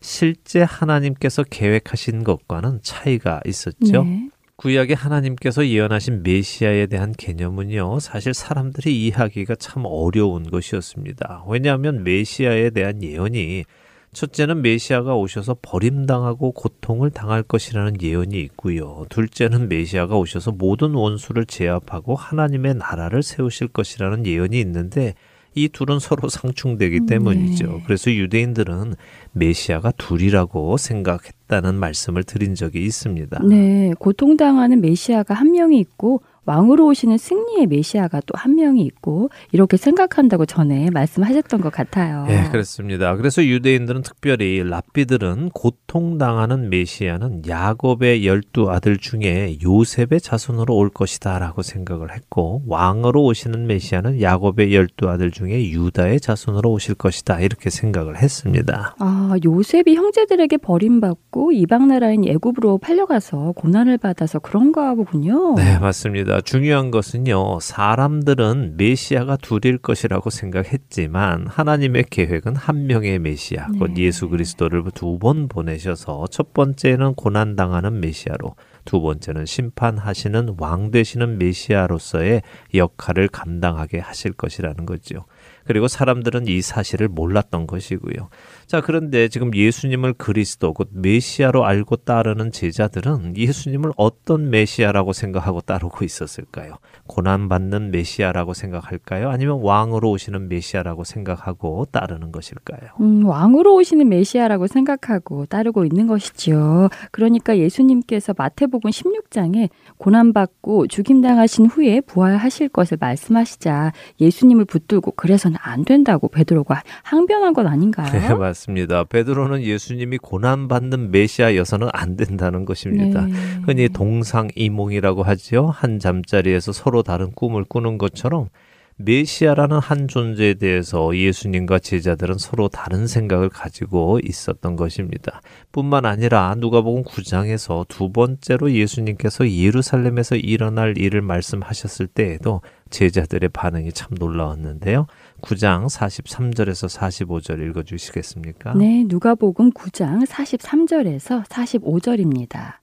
실제 0.00 0.62
하나님께서 0.62 1.42
계획하신 1.42 2.22
것과는 2.22 2.82
차이가 2.84 3.40
있었죠. 3.44 4.04
네. 4.04 4.28
구약의 4.62 4.94
하나님께서 4.94 5.66
예언하신 5.66 6.22
메시아에 6.22 6.86
대한 6.86 7.12
개념은요, 7.18 7.98
사실 7.98 8.32
사람들이 8.32 8.96
이해하기가 8.96 9.56
참 9.56 9.82
어려운 9.84 10.48
것이었습니다. 10.48 11.46
왜냐하면 11.48 12.04
메시아에 12.04 12.70
대한 12.70 13.02
예언이 13.02 13.64
첫째는 14.12 14.62
메시아가 14.62 15.16
오셔서 15.16 15.56
버림당하고 15.62 16.52
고통을 16.52 17.10
당할 17.10 17.42
것이라는 17.42 18.00
예언이 18.00 18.38
있고요. 18.42 19.04
둘째는 19.08 19.68
메시아가 19.68 20.16
오셔서 20.16 20.52
모든 20.52 20.94
원수를 20.94 21.44
제압하고 21.44 22.14
하나님의 22.14 22.74
나라를 22.76 23.24
세우실 23.24 23.66
것이라는 23.66 24.26
예언이 24.26 24.60
있는데 24.60 25.14
이 25.54 25.68
둘은 25.68 25.98
서로 25.98 26.28
상충되기 26.28 27.00
음, 27.00 27.06
때문이죠. 27.06 27.66
네. 27.66 27.82
그래서 27.86 28.10
유대인들은 28.10 28.94
메시아가 29.32 29.92
둘이라고 29.92 30.76
생각했다는 30.76 31.74
말씀을 31.74 32.24
드린 32.24 32.54
적이 32.54 32.84
있습니다. 32.86 33.42
네, 33.44 33.92
고통당하는 33.98 34.80
메시아가 34.80 35.34
한 35.34 35.52
명이 35.52 35.78
있고 35.78 36.22
왕으로 36.44 36.86
오시는 36.88 37.18
승리의 37.18 37.66
메시아가 37.68 38.20
또 38.26 38.32
한 38.42 38.56
명이 38.56 38.82
있고 38.86 39.30
이렇게 39.52 39.76
생각한다고 39.76 40.46
전에 40.46 40.90
말씀하셨던 40.90 41.60
것 41.60 41.70
같아요. 41.70 42.26
예, 42.28 42.48
그렇습니다. 42.50 43.14
그래서 43.14 43.44
유대인들은 43.44 44.02
특별히 44.02 44.62
랍비들은 44.64 45.50
고통당하는 45.50 46.68
메시아는 46.70 47.42
야곱의 47.46 48.26
열두 48.26 48.70
아들 48.70 48.96
중에 48.96 49.58
요셉의 49.62 50.20
자손으로 50.20 50.74
올 50.74 50.90
것이다라고 50.90 51.62
생각을 51.62 52.12
했고 52.14 52.62
왕으로 52.66 53.22
오시는 53.24 53.66
메시아는 53.68 54.20
야곱의 54.20 54.74
열두 54.74 55.08
아들 55.08 55.30
중에 55.30 55.70
유다의 55.70 56.18
자손으로 56.20 56.72
오실 56.72 56.94
것이다 56.96 57.38
이렇게 57.40 57.70
생각을 57.70 58.16
했습니다. 58.20 58.96
아, 58.98 59.36
요셉이 59.44 59.94
형제들에게 59.94 60.56
버림받고 60.56 61.52
이방 61.52 61.86
나라인 61.88 62.26
애굽으로 62.26 62.78
팔려가서 62.78 63.52
고난을 63.56 63.98
받아서 63.98 64.38
그런가 64.40 64.94
보군요. 64.94 65.54
네, 65.54 65.78
맞습니다. 65.78 66.31
중요한 66.40 66.90
것은요, 66.90 67.60
사람들은 67.60 68.76
메시아가 68.76 69.36
둘일 69.36 69.78
것이라고 69.78 70.30
생각했지만, 70.30 71.46
하나님의 71.46 72.04
계획은 72.10 72.56
한 72.56 72.86
명의 72.86 73.18
메시아, 73.18 73.66
곧 73.78 73.92
네. 73.92 74.04
예수 74.04 74.28
그리스도를 74.28 74.82
두 74.94 75.18
번 75.18 75.48
보내셔서, 75.48 76.26
첫 76.30 76.54
번째는 76.54 77.14
고난 77.14 77.54
당하는 77.56 78.00
메시아로, 78.00 78.56
두 78.84 79.00
번째는 79.00 79.46
심판하시는 79.46 80.56
왕 80.58 80.90
되시는 80.90 81.38
메시아로서의 81.38 82.42
역할을 82.74 83.28
감당하게 83.28 83.98
하실 84.00 84.32
것이라는 84.32 84.86
거죠. 84.86 85.26
그리고 85.64 85.86
사람들은 85.86 86.48
이 86.48 86.60
사실을 86.60 87.08
몰랐던 87.08 87.66
것이고요. 87.68 88.28
자, 88.72 88.80
그런데 88.80 89.28
지금 89.28 89.54
예수님을 89.54 90.14
그리스도, 90.14 90.72
곧 90.72 90.88
메시아로 90.94 91.66
알고 91.66 91.96
따르는 91.96 92.52
제자들은 92.52 93.36
예수님을 93.36 93.92
어떤 93.98 94.48
메시아라고 94.48 95.12
생각하고 95.12 95.60
따르고 95.60 96.06
있었을까요? 96.06 96.76
고난받는 97.06 97.90
메시아라고 97.90 98.54
생각할까요? 98.54 99.28
아니면 99.28 99.60
왕으로 99.60 100.10
오시는 100.12 100.48
메시아라고 100.48 101.04
생각하고 101.04 101.84
따르는 101.90 102.32
것일까요? 102.32 102.92
음, 103.00 103.26
왕으로 103.26 103.74
오시는 103.74 104.08
메시아라고 104.08 104.66
생각하고 104.66 105.44
따르고 105.44 105.84
있는 105.84 106.06
것이지요. 106.06 106.88
그러니까 107.10 107.58
예수님께서 107.58 108.34
마태복음 108.38 108.90
16장에 108.90 109.68
고난받고 109.98 110.86
죽임당하신 110.86 111.66
후에 111.66 112.00
부활하실 112.00 112.70
것을 112.70 112.96
말씀하시자 112.98 113.92
예수님을 114.18 114.64
붙들고 114.64 115.10
그래서는 115.10 115.58
안 115.60 115.84
된다고 115.84 116.28
베드로가 116.28 116.82
항변한 117.02 117.52
것 117.52 117.66
아닌가요? 117.66 118.10
네, 118.12 118.34
맞습니다. 118.34 118.61
베드로는 119.04 119.62
예수님이 119.62 120.18
고난받는 120.18 121.10
메시아여서는 121.10 121.88
안 121.92 122.16
된다는 122.16 122.64
것입니다. 122.64 123.26
네. 123.26 123.32
흔히 123.64 123.88
동상이몽이라고 123.88 125.22
하지요. 125.22 125.66
한 125.66 125.98
잠자리에서 125.98 126.72
서로 126.72 127.02
다른 127.02 127.32
꿈을 127.32 127.64
꾸는 127.64 127.98
것처럼 127.98 128.48
메시아라는 128.96 129.78
한 129.78 130.06
존재에 130.06 130.54
대해서 130.54 131.16
예수님과 131.16 131.78
제자들은 131.78 132.38
서로 132.38 132.68
다른 132.68 133.06
생각을 133.06 133.48
가지고 133.48 134.20
있었던 134.22 134.76
것입니다. 134.76 135.40
뿐만 135.72 136.04
아니라 136.04 136.54
누가복음 136.58 137.02
9장에서 137.02 137.86
두 137.88 138.12
번째로 138.12 138.72
예수님께서 138.72 139.50
예루살렘에서 139.50 140.36
일어날 140.36 140.96
일을 140.98 141.22
말씀하셨을 141.22 142.06
때에도 142.06 142.60
제자들의 142.90 143.48
반응이 143.50 143.92
참 143.92 144.10
놀라웠는데요. 144.18 145.06
9장 145.40 145.86
43절에서 145.88 146.88
45절 146.88 147.68
읽어 147.68 147.82
주시겠습니까? 147.82 148.74
네, 148.74 149.04
누가복음 149.06 149.72
9장 149.72 150.26
43절에서 150.26 151.44
45절입니다. 151.44 152.74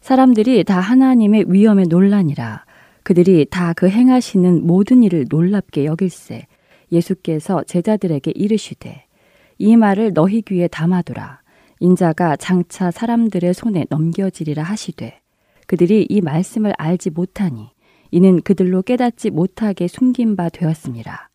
사람들이 0.00 0.64
다 0.64 0.80
하나님의 0.80 1.44
위엄에 1.48 1.84
논란이라 1.84 2.64
그들이 3.02 3.46
다 3.50 3.72
그 3.72 3.88
행하시는 3.88 4.66
모든 4.66 5.02
일을 5.02 5.26
놀랍게 5.28 5.84
여길세 5.84 6.46
예수께서 6.92 7.62
제자들에게 7.64 8.32
이르시되 8.34 9.06
이 9.58 9.76
말을 9.76 10.12
너희 10.12 10.42
귀에 10.42 10.68
담아두라 10.68 11.40
인자가 11.80 12.36
장차 12.36 12.90
사람들의 12.90 13.54
손에 13.54 13.86
넘겨지리라 13.88 14.62
하시되 14.62 15.20
그들이 15.66 16.06
이 16.08 16.20
말씀을 16.20 16.74
알지 16.76 17.10
못하니 17.10 17.70
이는 18.10 18.42
그들로 18.42 18.82
깨닫지 18.82 19.30
못하게 19.30 19.86
숨긴 19.86 20.34
바 20.36 20.48
되었습니다. 20.48 21.29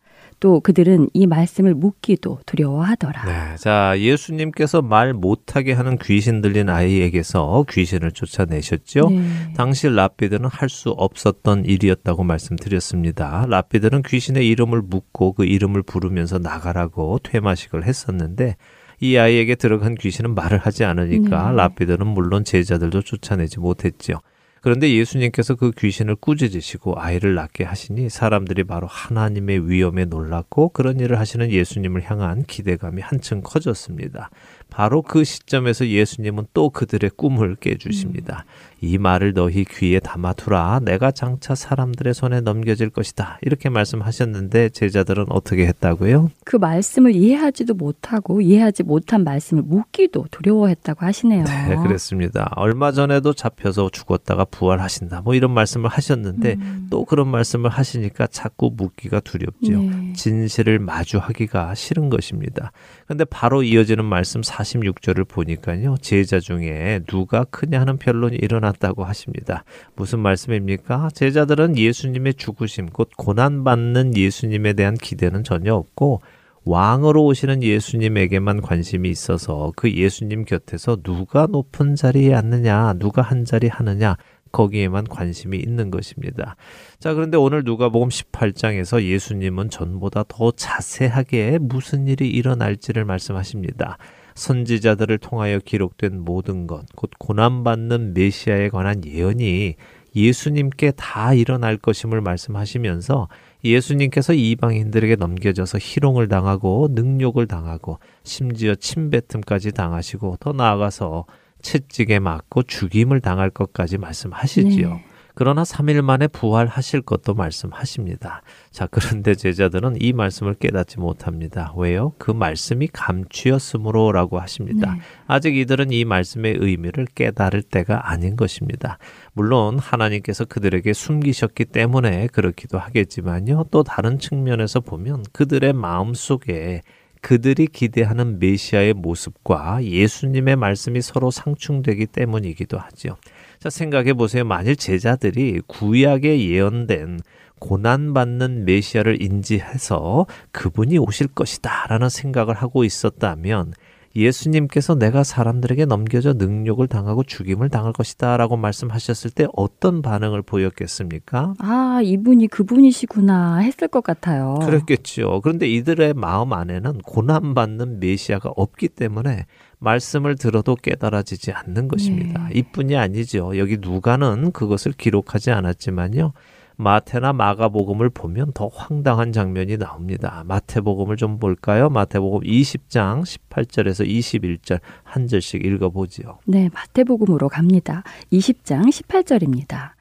또 0.46 0.60
그들은 0.60 1.08
이 1.12 1.26
말씀을 1.26 1.74
묻기도 1.74 2.38
두려워하더라. 2.46 3.24
네, 3.24 3.56
자 3.56 3.98
예수님께서 3.98 4.80
말 4.80 5.12
못하게 5.12 5.72
하는 5.72 5.98
귀신 6.00 6.40
들린 6.40 6.68
아이에게서 6.68 7.64
귀신을 7.68 8.12
쫓아내셨죠. 8.12 9.10
네. 9.10 9.24
당시 9.56 9.88
랍비들은 9.88 10.48
할 10.48 10.68
수 10.68 10.90
없었던 10.90 11.64
일이었다고 11.64 12.22
말씀드렸습니다. 12.22 13.46
랍비들은 13.48 14.02
귀신의 14.02 14.46
이름을 14.46 14.82
묻고 14.82 15.32
그 15.32 15.44
이름을 15.44 15.82
부르면서 15.82 16.38
나가라고 16.38 17.18
퇴마식을 17.24 17.84
했었는데 17.84 18.54
이 19.00 19.16
아이에게 19.16 19.56
들어간 19.56 19.96
귀신은 19.96 20.36
말을 20.36 20.58
하지 20.58 20.84
않으니까 20.84 21.50
네. 21.50 21.56
랍비들은 21.56 22.06
물론 22.06 22.44
제자들도 22.44 23.02
쫓아내지 23.02 23.58
못했죠. 23.58 24.20
그런데 24.66 24.92
예수님께서 24.92 25.54
그 25.54 25.70
귀신을 25.70 26.16
꾸짖으시고 26.16 26.98
아이를 26.98 27.36
낳게 27.36 27.62
하시니 27.62 28.10
사람들이 28.10 28.64
바로 28.64 28.88
하나님의 28.88 29.70
위엄에 29.70 30.06
놀랐고 30.06 30.70
그런 30.70 30.98
일을 30.98 31.20
하시는 31.20 31.52
예수님을 31.52 32.10
향한 32.10 32.42
기대감이 32.42 33.00
한층 33.00 33.42
커졌습니다. 33.42 34.28
바로 34.68 35.02
그 35.02 35.22
시점에서 35.22 35.86
예수님은 35.86 36.46
또 36.52 36.70
그들의 36.70 37.10
꿈을 37.16 37.54
깨주십니다. 37.54 38.44
이 38.80 38.98
말을 38.98 39.32
너희 39.32 39.64
귀에 39.64 40.00
담아두라. 40.00 40.80
내가 40.82 41.10
장차 41.10 41.54
사람들의 41.54 42.12
손에 42.12 42.40
넘겨질 42.40 42.90
것이다. 42.90 43.38
이렇게 43.42 43.68
말씀하셨는데 43.68 44.70
제자들은 44.70 45.26
어떻게 45.30 45.66
했다고요? 45.66 46.30
그 46.44 46.56
말씀을 46.56 47.14
이해하지도 47.14 47.74
못하고 47.74 48.40
이해하지 48.40 48.82
못한 48.82 49.24
말씀을 49.24 49.62
묻기도 49.62 50.26
두려워했다고 50.30 51.06
하시네요. 51.06 51.44
네, 51.44 51.76
그랬습니다. 51.76 52.50
얼마 52.56 52.92
전에도 52.92 53.32
잡혀서 53.32 53.90
죽었다가 53.90 54.44
부활하신다. 54.44 55.22
뭐 55.22 55.34
이런 55.34 55.52
말씀을 55.52 55.88
하셨는데 55.88 56.56
음. 56.60 56.86
또 56.90 57.04
그런 57.04 57.28
말씀을 57.28 57.70
하시니까 57.70 58.26
자꾸 58.26 58.70
묻기가 58.76 59.20
두렵죠. 59.20 59.72
네. 59.72 60.12
진실을 60.14 60.78
마주하기가 60.80 61.74
싫은 61.74 62.10
것입니다. 62.10 62.72
근데 63.06 63.24
바로 63.24 63.62
이어지는 63.62 64.04
말씀 64.04 64.40
46절을 64.42 65.26
보니까요. 65.28 65.96
제자 66.00 66.40
중에 66.40 67.00
누가 67.06 67.44
크냐 67.44 67.80
하는 67.80 67.96
변론이 67.96 68.36
일어 68.36 68.60
났다고 68.76 69.04
하십니다. 69.04 69.64
무슨 69.94 70.20
말씀입니까? 70.20 71.10
제자들은 71.14 71.76
예수님의 71.76 72.34
죽으심, 72.34 72.86
곧 72.86 73.10
고난받는 73.16 74.16
예수님에 74.16 74.74
대한 74.74 74.94
기대는 74.94 75.44
전혀 75.44 75.74
없고 75.74 76.20
왕으로 76.64 77.24
오시는 77.24 77.62
예수님에게만 77.62 78.60
관심이 78.60 79.08
있어서 79.08 79.72
그 79.76 79.92
예수님 79.92 80.44
곁에서 80.44 80.96
누가 80.96 81.46
높은 81.46 81.94
자리에 81.94 82.34
앉느냐, 82.34 82.94
누가 82.98 83.22
한 83.22 83.44
자리 83.44 83.68
하느냐, 83.68 84.16
거기에만 84.50 85.04
관심이 85.04 85.58
있는 85.58 85.90
것입니다. 85.90 86.56
자, 86.98 87.14
그런데 87.14 87.36
오늘 87.36 87.62
누가복음 87.64 88.08
18장에서 88.08 89.02
예수님은 89.02 89.70
전보다 89.70 90.24
더 90.26 90.50
자세하게 90.50 91.58
무슨 91.60 92.08
일이 92.08 92.28
일어날지를 92.30 93.04
말씀하십니다. 93.04 93.98
선지자들을 94.36 95.18
통하여 95.18 95.58
기록된 95.58 96.20
모든 96.20 96.66
것, 96.66 96.86
곧 96.94 97.10
고난받는 97.18 98.14
메시아에 98.14 98.68
관한 98.68 99.04
예언이 99.04 99.74
예수님께 100.14 100.92
다 100.92 101.34
일어날 101.34 101.76
것임을 101.76 102.20
말씀하시면서 102.20 103.28
예수님께서 103.64 104.32
이방인들에게 104.32 105.16
넘겨져서 105.16 105.78
희롱을 105.78 106.28
당하고 106.28 106.88
능욕을 106.92 107.46
당하고 107.46 107.98
심지어 108.22 108.74
침뱉음까지 108.74 109.72
당하시고 109.72 110.36
더 110.40 110.52
나아가서 110.52 111.26
채찍에 111.60 112.18
맞고 112.20 112.62
죽임을 112.62 113.20
당할 113.20 113.50
것까지 113.50 113.98
말씀하시지요. 113.98 114.88
네. 114.88 115.04
그러나 115.36 115.64
3일 115.64 116.00
만에 116.00 116.28
부활하실 116.28 117.02
것도 117.02 117.34
말씀하십니다. 117.34 118.40
자, 118.70 118.86
그런데 118.90 119.34
제자들은 119.34 119.96
이 120.00 120.14
말씀을 120.14 120.54
깨닫지 120.54 120.98
못합니다. 120.98 121.74
왜요? 121.76 122.14
그 122.16 122.30
말씀이 122.30 122.88
감추였으므로라고 122.90 124.40
하십니다. 124.40 124.94
네. 124.94 125.00
아직 125.26 125.54
이들은 125.58 125.92
이 125.92 126.06
말씀의 126.06 126.56
의미를 126.58 127.04
깨달을 127.14 127.60
때가 127.60 128.10
아닌 128.10 128.34
것입니다. 128.34 128.96
물론 129.34 129.78
하나님께서 129.78 130.46
그들에게 130.46 130.94
숨기셨기 130.94 131.66
때문에 131.66 132.28
그렇기도 132.28 132.78
하겠지만요. 132.78 133.66
또 133.70 133.82
다른 133.82 134.18
측면에서 134.18 134.80
보면 134.80 135.22
그들의 135.32 135.74
마음 135.74 136.14
속에 136.14 136.80
그들이 137.20 137.66
기대하는 137.66 138.38
메시아의 138.38 138.94
모습과 138.94 139.84
예수님의 139.84 140.56
말씀이 140.56 141.02
서로 141.02 141.30
상충되기 141.30 142.06
때문이기도 142.06 142.78
하죠. 142.78 143.16
자, 143.58 143.70
생각해 143.70 144.14
보세요. 144.14 144.44
만일 144.44 144.76
제자들이 144.76 145.60
구약에 145.66 146.48
예언된 146.48 147.20
고난받는 147.58 148.64
메시아를 148.64 149.22
인지해서 149.22 150.26
그분이 150.52 150.98
오실 150.98 151.28
것이다 151.28 151.86
라는 151.88 152.08
생각을 152.08 152.54
하고 152.54 152.84
있었다면 152.84 153.72
예수님께서 154.14 154.94
내가 154.94 155.22
사람들에게 155.22 155.84
넘겨져 155.84 156.32
능력을 156.32 156.86
당하고 156.88 157.22
죽임을 157.22 157.68
당할 157.68 157.92
것이다 157.92 158.38
라고 158.38 158.56
말씀하셨을 158.56 159.30
때 159.30 159.46
어떤 159.54 160.00
반응을 160.00 160.42
보였겠습니까? 160.42 161.54
아, 161.58 162.00
이분이 162.02 162.48
그분이시구나 162.48 163.58
했을 163.58 163.88
것 163.88 164.02
같아요. 164.02 164.58
그랬겠죠. 164.62 165.40
그런데 165.42 165.68
이들의 165.68 166.14
마음 166.14 166.54
안에는 166.54 166.98
고난받는 166.98 168.00
메시아가 168.00 168.50
없기 168.56 168.88
때문에 168.88 169.44
말씀을 169.78 170.36
들어도 170.36 170.74
깨달아지지 170.74 171.52
않는 171.52 171.88
것입니다. 171.88 172.48
네. 172.48 172.58
이뿐이 172.58 172.96
아니죠. 172.96 173.58
여기 173.58 173.76
누가는 173.78 174.52
그것을 174.52 174.92
기록하지 174.92 175.50
않았지만요. 175.50 176.32
마태나 176.78 177.32
마가복음을 177.32 178.10
보면 178.10 178.52
더 178.52 178.68
황당한 178.68 179.32
장면이 179.32 179.78
나옵니다. 179.78 180.44
마태복음을 180.46 181.16
좀 181.16 181.38
볼까요? 181.38 181.88
마태복음 181.88 182.40
20장 182.40 183.22
18절에서 183.22 184.06
21절 184.06 184.80
한 185.02 185.26
절씩 185.26 185.64
읽어보지요. 185.64 186.38
네, 186.44 186.68
마태복음으로 186.72 187.48
갑니다. 187.48 188.02
20장 188.30 188.90
18절입니다. 188.90 189.92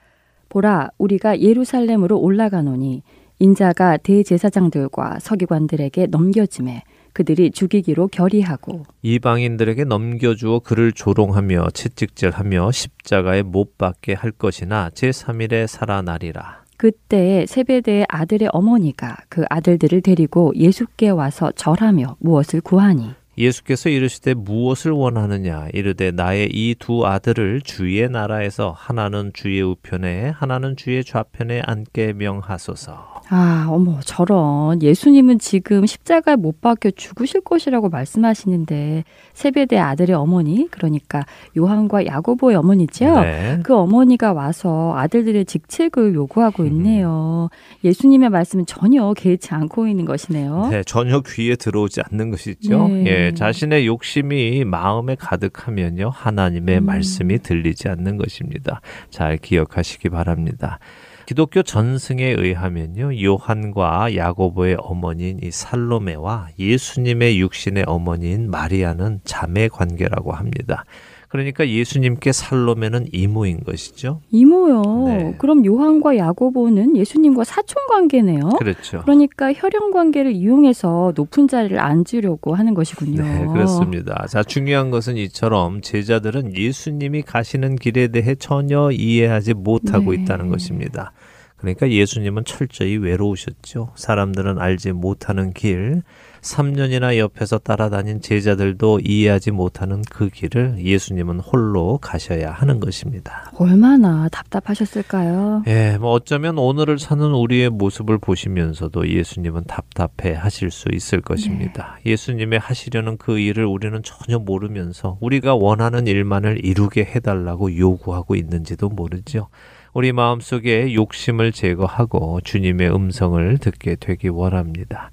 보라, 0.49 0.89
우리가 0.97 1.39
예루살렘으로 1.39 2.19
올라가노니 2.19 3.03
인자가 3.39 3.97
대제사장들과 3.97 5.19
서기관들에게 5.19 6.07
넘겨짐에 6.07 6.84
그들이 7.16 7.51
죽이기로 7.51 8.09
결의하고 8.09 8.84
이방인들에게 9.01 9.86
넘겨주어 9.86 10.59
그를 10.59 10.91
조롱하며 10.91 11.70
채찍질하며 11.74 12.72
십자가에 12.72 13.41
못 13.41 13.78
박게 13.78 14.13
할 14.13 14.32
것이나 14.32 14.89
제3일에 14.89 15.66
살아나리라. 15.66 16.66
그때에 16.76 17.45
세베대의 17.45 18.05
아들의 18.09 18.49
어머니가 18.51 19.16
그 19.30 19.45
아들들을 19.49 20.01
데리고 20.01 20.51
예수께 20.57 21.07
와서 21.07 21.53
절하며 21.55 22.18
무엇을 22.20 22.59
구하니 22.59 23.13
예수께서 23.38 23.89
이르시되 23.89 24.33
무엇을 24.33 24.91
원하느냐 24.91 25.67
이르되 25.73 26.11
나의 26.11 26.49
이 26.53 26.75
두 26.77 27.05
아들을 27.05 27.61
주의 27.61 28.07
나라에서 28.09 28.73
하나는 28.77 29.31
주의 29.33 29.61
우편에 29.61 30.29
하나는 30.29 30.75
주의 30.75 31.03
좌편에 31.03 31.61
앉게 31.65 32.13
명하소서. 32.13 33.15
아, 33.29 33.67
어머, 33.69 33.99
저런. 34.01 34.83
예수님은 34.83 35.39
지금 35.39 35.86
십자가에 35.88 36.36
못 36.36 36.61
박혀 36.61 36.91
죽으실 36.91 37.41
것이라고 37.41 37.89
말씀하시는데, 37.89 39.03
세베대 39.36 39.77
아들의 39.77 40.15
어머니, 40.15 40.67
그러니까 40.71 41.25
요한과 41.57 42.05
야고보의 42.05 42.55
어머니죠? 42.55 43.19
네. 43.19 43.59
그 43.63 43.75
어머니가 43.75 44.33
와서 44.33 44.93
아들들의 44.95 45.45
직책을 45.45 46.15
요구하고 46.15 46.63
음. 46.63 46.67
있네요. 46.67 47.49
예수님의 47.83 48.29
말씀은 48.29 48.65
전혀 48.65 49.13
개의치 49.13 49.53
않고 49.53 49.88
있는 49.88 50.05
것이네요. 50.05 50.69
네, 50.71 50.83
전혀 50.83 51.21
귀에 51.21 51.57
들어오지 51.57 52.01
않는 52.09 52.31
것이죠. 52.31 52.88
네. 52.88 53.05
예, 53.07 53.31
자신의 53.33 53.86
욕심이 53.86 54.63
마음에 54.63 55.15
가득하면요, 55.15 56.09
하나님의 56.13 56.77
음. 56.79 56.86
말씀이 56.86 57.39
들리지 57.39 57.89
않는 57.89 58.17
것입니다. 58.17 58.79
잘 59.09 59.38
기억하시기 59.38 60.09
바랍니다. 60.09 60.79
기독교 61.26 61.63
전승에 61.63 62.36
의하면요, 62.38 63.19
요한과 63.23 64.15
야고보의 64.15 64.78
어머니인 64.80 65.39
이 65.41 65.49
살로메와 65.49 66.49
예수님의 66.59 67.39
육신의 67.39 67.86
어머니인 67.88 68.51
마리아는 68.51 69.21
자매 69.23 69.67
관계라고 69.67 70.34
합니다. 70.34 70.86
그러니까 71.30 71.67
예수님께 71.67 72.32
살로메는 72.32 73.07
이모인 73.11 73.63
것이죠. 73.63 74.21
이모요. 74.32 75.07
네. 75.07 75.36
그럼 75.38 75.65
요한과 75.65 76.17
야고보는 76.17 76.95
예수님과 76.97 77.43
사촌 77.43 77.88
관계네요. 77.88 78.49
그렇죠. 78.59 79.01
그러니까 79.01 79.51
혈연 79.53 79.91
관계를 79.91 80.32
이용해서 80.32 81.13
높은 81.15 81.47
자리를 81.47 81.78
앉으려고 81.80 82.55
하는 82.55 82.73
것이군요. 82.73 83.23
네, 83.23 83.45
그렇습니다. 83.45 84.26
자, 84.28 84.43
중요한 84.43 84.91
것은 84.91 85.17
이처럼 85.17 85.82
제자들은 85.82 86.55
예수님이 86.55 87.23
가시는 87.23 87.76
길에 87.76 88.07
대해 88.07 88.36
전혀 88.36 88.91
이해하지 88.91 89.53
못하고 89.55 90.11
네. 90.11 90.21
있다는 90.21 90.49
것입니다. 90.49 91.11
그러니까 91.57 91.89
예수님은 91.89 92.43
철저히 92.45 92.97
외로우셨죠. 92.97 93.89
사람들은 93.95 94.59
알지 94.59 94.91
못하는 94.91 95.53
길, 95.53 96.03
3년이나 96.45 97.17
옆에서 97.17 97.57
따라다닌 97.57 98.21
제자들도 98.21 98.99
이해하지 99.03 99.51
못하는 99.51 100.03
그 100.09 100.29
길을 100.29 100.75
예수님은 100.77 101.39
홀로 101.39 101.97
가셔야 101.97 102.51
하는 102.51 102.79
것입니다. 102.79 103.51
얼마나 103.55 104.29
답답하셨을까요? 104.29 105.63
예, 105.67 105.97
뭐 105.99 106.11
어쩌면 106.11 106.59
오늘을 106.59 106.99
사는 106.99 107.25
우리의 107.25 107.71
모습을 107.71 108.19
보시면서도 108.19 109.09
예수님은 109.09 109.63
답답해 109.65 110.35
하실 110.35 110.69
수 110.69 110.89
있을 110.93 111.21
것입니다. 111.21 111.97
예수님의 112.05 112.59
하시려는 112.59 113.17
그 113.17 113.39
일을 113.39 113.65
우리는 113.65 114.01
전혀 114.03 114.37
모르면서 114.37 115.17
우리가 115.21 115.55
원하는 115.55 116.05
일만을 116.05 116.63
이루게 116.63 117.05
해달라고 117.05 117.75
요구하고 117.75 118.35
있는지도 118.35 118.89
모르죠. 118.89 119.49
우리 119.93 120.11
마음속에 120.11 120.93
욕심을 120.93 121.53
제거하고 121.53 122.41
주님의 122.43 122.93
음성을 122.93 123.57
듣게 123.59 123.95
되기 123.95 124.27
원합니다. 124.27 125.09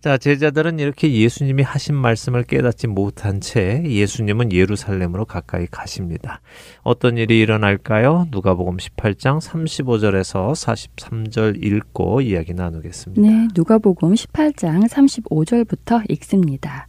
자, 0.00 0.18
제자들은 0.18 0.78
이렇게 0.78 1.12
예수님이 1.12 1.62
하신 1.62 1.94
말씀을 1.96 2.44
깨닫지 2.44 2.86
못한 2.86 3.40
채 3.40 3.82
예수님은 3.84 4.52
예루살렘으로 4.52 5.24
가까이 5.24 5.66
가십니다. 5.66 6.40
어떤 6.82 7.16
일이 7.16 7.40
일어날까요? 7.40 8.28
누가복음 8.30 8.76
18장 8.76 9.40
35절에서 9.40 10.52
43절 10.52 11.62
읽고 11.64 12.20
이야기 12.20 12.54
나누겠습니다. 12.54 13.20
네, 13.20 13.48
누가복음 13.54 14.14
18장 14.14 14.88
35절부터 14.88 16.08
읽습니다. 16.12 16.88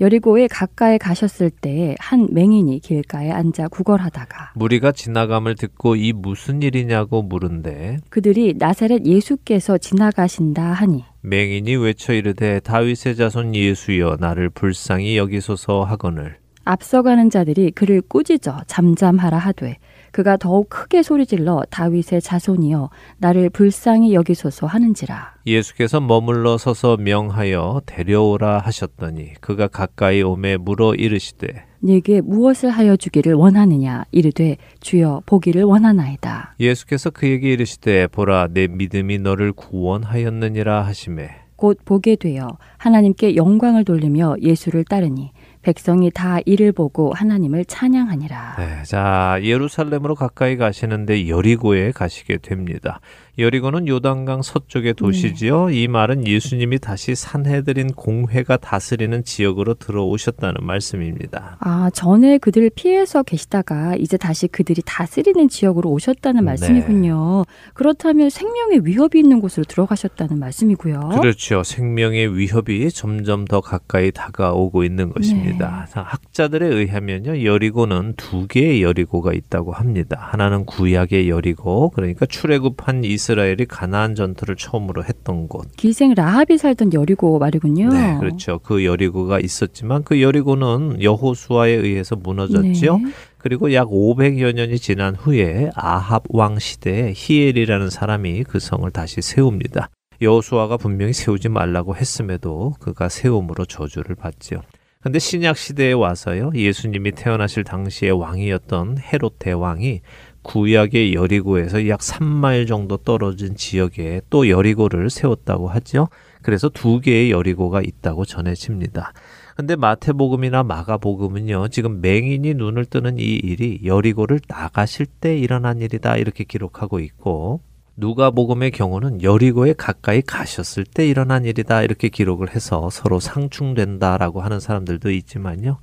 여리고에 0.00 0.46
가까이 0.46 0.96
가셨을 0.96 1.50
때 1.50 1.96
한 1.98 2.28
맹인이 2.30 2.78
길가에 2.78 3.32
앉아 3.32 3.66
구걸하다가 3.68 4.52
무리가 4.54 4.92
지나감을 4.92 5.56
듣고 5.56 5.96
이 5.96 6.12
무슨 6.12 6.62
일이냐고 6.62 7.22
물은데 7.22 7.98
그들이 8.08 8.54
나사렛 8.56 9.04
예수께서 9.06 9.76
지나가신다 9.76 10.62
하니 10.72 11.04
맹인이 11.22 11.76
외쳐 11.76 12.12
이르되 12.12 12.60
다윗의 12.60 13.16
자손 13.16 13.54
예수여 13.54 14.18
나를 14.20 14.50
불쌍히 14.50 15.16
여기소서 15.16 15.82
하거늘. 15.82 16.36
앞서가는 16.64 17.30
자들이 17.30 17.70
그를 17.70 18.02
꾸짖어 18.02 18.62
잠잠하라 18.66 19.38
하되 19.38 19.78
그가 20.12 20.36
더욱 20.36 20.68
크게 20.68 21.02
소리질러 21.02 21.62
다윗의 21.70 22.20
자손이여 22.20 22.90
나를 23.16 23.50
불쌍히 23.50 24.14
여기소서 24.14 24.66
하는지라. 24.66 25.34
예수께서 25.46 26.00
머물러 26.00 26.58
서서 26.58 26.98
명하여 26.98 27.82
데려오라 27.86 28.58
하셨더니 28.58 29.34
그가 29.40 29.66
가까이 29.66 30.22
오매 30.22 30.56
물어 30.56 30.94
이르시되 30.94 31.67
네게 31.80 32.22
무엇을 32.22 32.70
하여 32.70 32.96
주기를 32.96 33.34
원하느냐 33.34 34.04
이르되 34.10 34.56
주여 34.80 35.22
보기를 35.26 35.62
원하나이다 35.62 36.56
예수께서 36.60 37.10
그에게 37.10 37.52
이르시되 37.52 38.08
보라 38.08 38.48
내 38.52 38.66
믿음이 38.66 39.18
너를 39.18 39.52
구원하였느니라 39.52 40.84
하시매 40.84 41.30
곧 41.56 41.78
보게 41.84 42.14
되어 42.14 42.56
하나님께 42.76 43.34
영광을 43.34 43.84
돌리며 43.84 44.36
예수를 44.40 44.84
따르니 44.84 45.32
백성이 45.62 46.10
다 46.10 46.38
이를 46.46 46.70
보고 46.70 47.12
하나님을 47.12 47.64
찬양하니라. 47.64 48.56
네, 48.58 48.82
자 48.84 49.38
예루살렘으로 49.42 50.14
가까이 50.14 50.56
가시는데 50.56 51.28
여리고에 51.28 51.90
가시게 51.90 52.38
됩니다. 52.38 53.00
여리고는 53.38 53.86
요단강 53.86 54.42
서쪽의 54.42 54.94
도시지요. 54.94 55.70
이 55.70 55.86
말은 55.86 56.26
예수님이 56.26 56.80
다시 56.80 57.14
산해드린 57.14 57.92
공회가 57.92 58.56
다스리는 58.56 59.22
지역으로 59.22 59.74
들어오셨다는 59.74 60.66
말씀입니다. 60.66 61.56
아, 61.60 61.88
전에 61.94 62.38
그들을 62.38 62.70
피해서 62.74 63.22
계시다가 63.22 63.94
이제 63.94 64.16
다시 64.16 64.48
그들이 64.48 64.82
다스리는 64.84 65.48
지역으로 65.48 65.88
오셨다는 65.90 66.40
네. 66.40 66.46
말씀이군요. 66.46 67.44
그렇다면 67.74 68.28
생명의 68.28 68.84
위협이 68.84 69.20
있는 69.20 69.40
곳으로 69.40 69.64
들어가셨다는 69.64 70.40
말씀이고요. 70.40 71.10
그렇죠. 71.20 71.62
생명의 71.62 72.36
위협이 72.36 72.90
점점 72.90 73.44
더 73.44 73.60
가까이 73.60 74.10
다가오고 74.10 74.82
있는 74.82 75.12
것입니다. 75.12 75.86
자, 75.90 76.02
학자들에 76.02 76.66
의하면요, 76.66 77.44
여리고는 77.44 78.14
두 78.16 78.48
개의 78.48 78.82
여리고가 78.82 79.32
있다고 79.32 79.72
합니다. 79.72 80.18
하나는 80.32 80.64
구약의 80.64 81.28
여리고, 81.28 81.90
그러니까 81.90 82.26
출애굽한 82.26 83.04
이스 83.04 83.27
라엘이 83.32 83.66
가나안 83.66 84.14
전투를 84.14 84.56
처음으로 84.56 85.04
했던 85.04 85.48
곳. 85.48 85.66
기생 85.76 86.14
라합이 86.14 86.58
살던 86.58 86.92
여리고 86.94 87.38
말이군요. 87.38 87.88
네, 87.88 88.18
그렇죠. 88.18 88.58
그 88.58 88.84
여리고가 88.84 89.40
있었지만 89.40 90.02
그 90.04 90.20
여리고는 90.22 91.02
여호수아에 91.02 91.72
의해서 91.72 92.16
무너졌죠. 92.16 92.98
네. 92.98 93.12
그리고 93.38 93.72
약 93.72 93.88
500여 93.88 94.54
년이 94.54 94.78
지난 94.78 95.14
후에 95.14 95.70
아합 95.74 96.24
왕 96.30 96.58
시대에 96.58 97.12
히엘이라는 97.14 97.90
사람이 97.90 98.44
그 98.44 98.58
성을 98.58 98.88
다시 98.90 99.22
세웁니다. 99.22 99.88
여호수아가 100.20 100.76
분명히 100.76 101.12
세우지 101.12 101.48
말라고 101.48 101.94
했음에도 101.94 102.74
그가 102.80 103.08
세움으로 103.08 103.64
저주를 103.64 104.16
받지요. 104.16 104.60
근데 105.00 105.20
신약 105.20 105.56
시대에 105.56 105.92
와서요. 105.92 106.50
예수님이 106.54 107.12
태어나실 107.12 107.62
당시의 107.62 108.10
왕이었던 108.12 108.98
헤롯 108.98 109.38
대왕이 109.38 110.00
구약의 110.42 111.14
여리고에서 111.14 111.88
약 111.88 112.00
3마일 112.00 112.66
정도 112.66 112.96
떨어진 112.96 113.56
지역에 113.56 114.22
또 114.30 114.48
여리고를 114.48 115.10
세웠다고 115.10 115.68
하죠. 115.68 116.08
그래서 116.42 116.68
두 116.68 117.00
개의 117.00 117.30
여리고가 117.30 117.82
있다고 117.82 118.24
전해집니다. 118.24 119.12
근데 119.56 119.74
마태복음이나 119.74 120.62
마가복음은요, 120.62 121.68
지금 121.68 122.00
맹인이 122.00 122.54
눈을 122.54 122.84
뜨는 122.84 123.18
이 123.18 123.24
일이 123.24 123.80
여리고를 123.84 124.40
나가실 124.46 125.06
때 125.06 125.36
일어난 125.36 125.80
일이다 125.80 126.16
이렇게 126.16 126.44
기록하고 126.44 127.00
있고, 127.00 127.60
누가복음의 127.96 128.70
경우는 128.70 129.24
여리고에 129.24 129.74
가까이 129.76 130.22
가셨을 130.22 130.84
때 130.84 131.08
일어난 131.08 131.44
일이다 131.44 131.82
이렇게 131.82 132.08
기록을 132.08 132.54
해서 132.54 132.88
서로 132.90 133.18
상충된다라고 133.18 134.40
하는 134.40 134.60
사람들도 134.60 135.10
있지만요. 135.10 135.78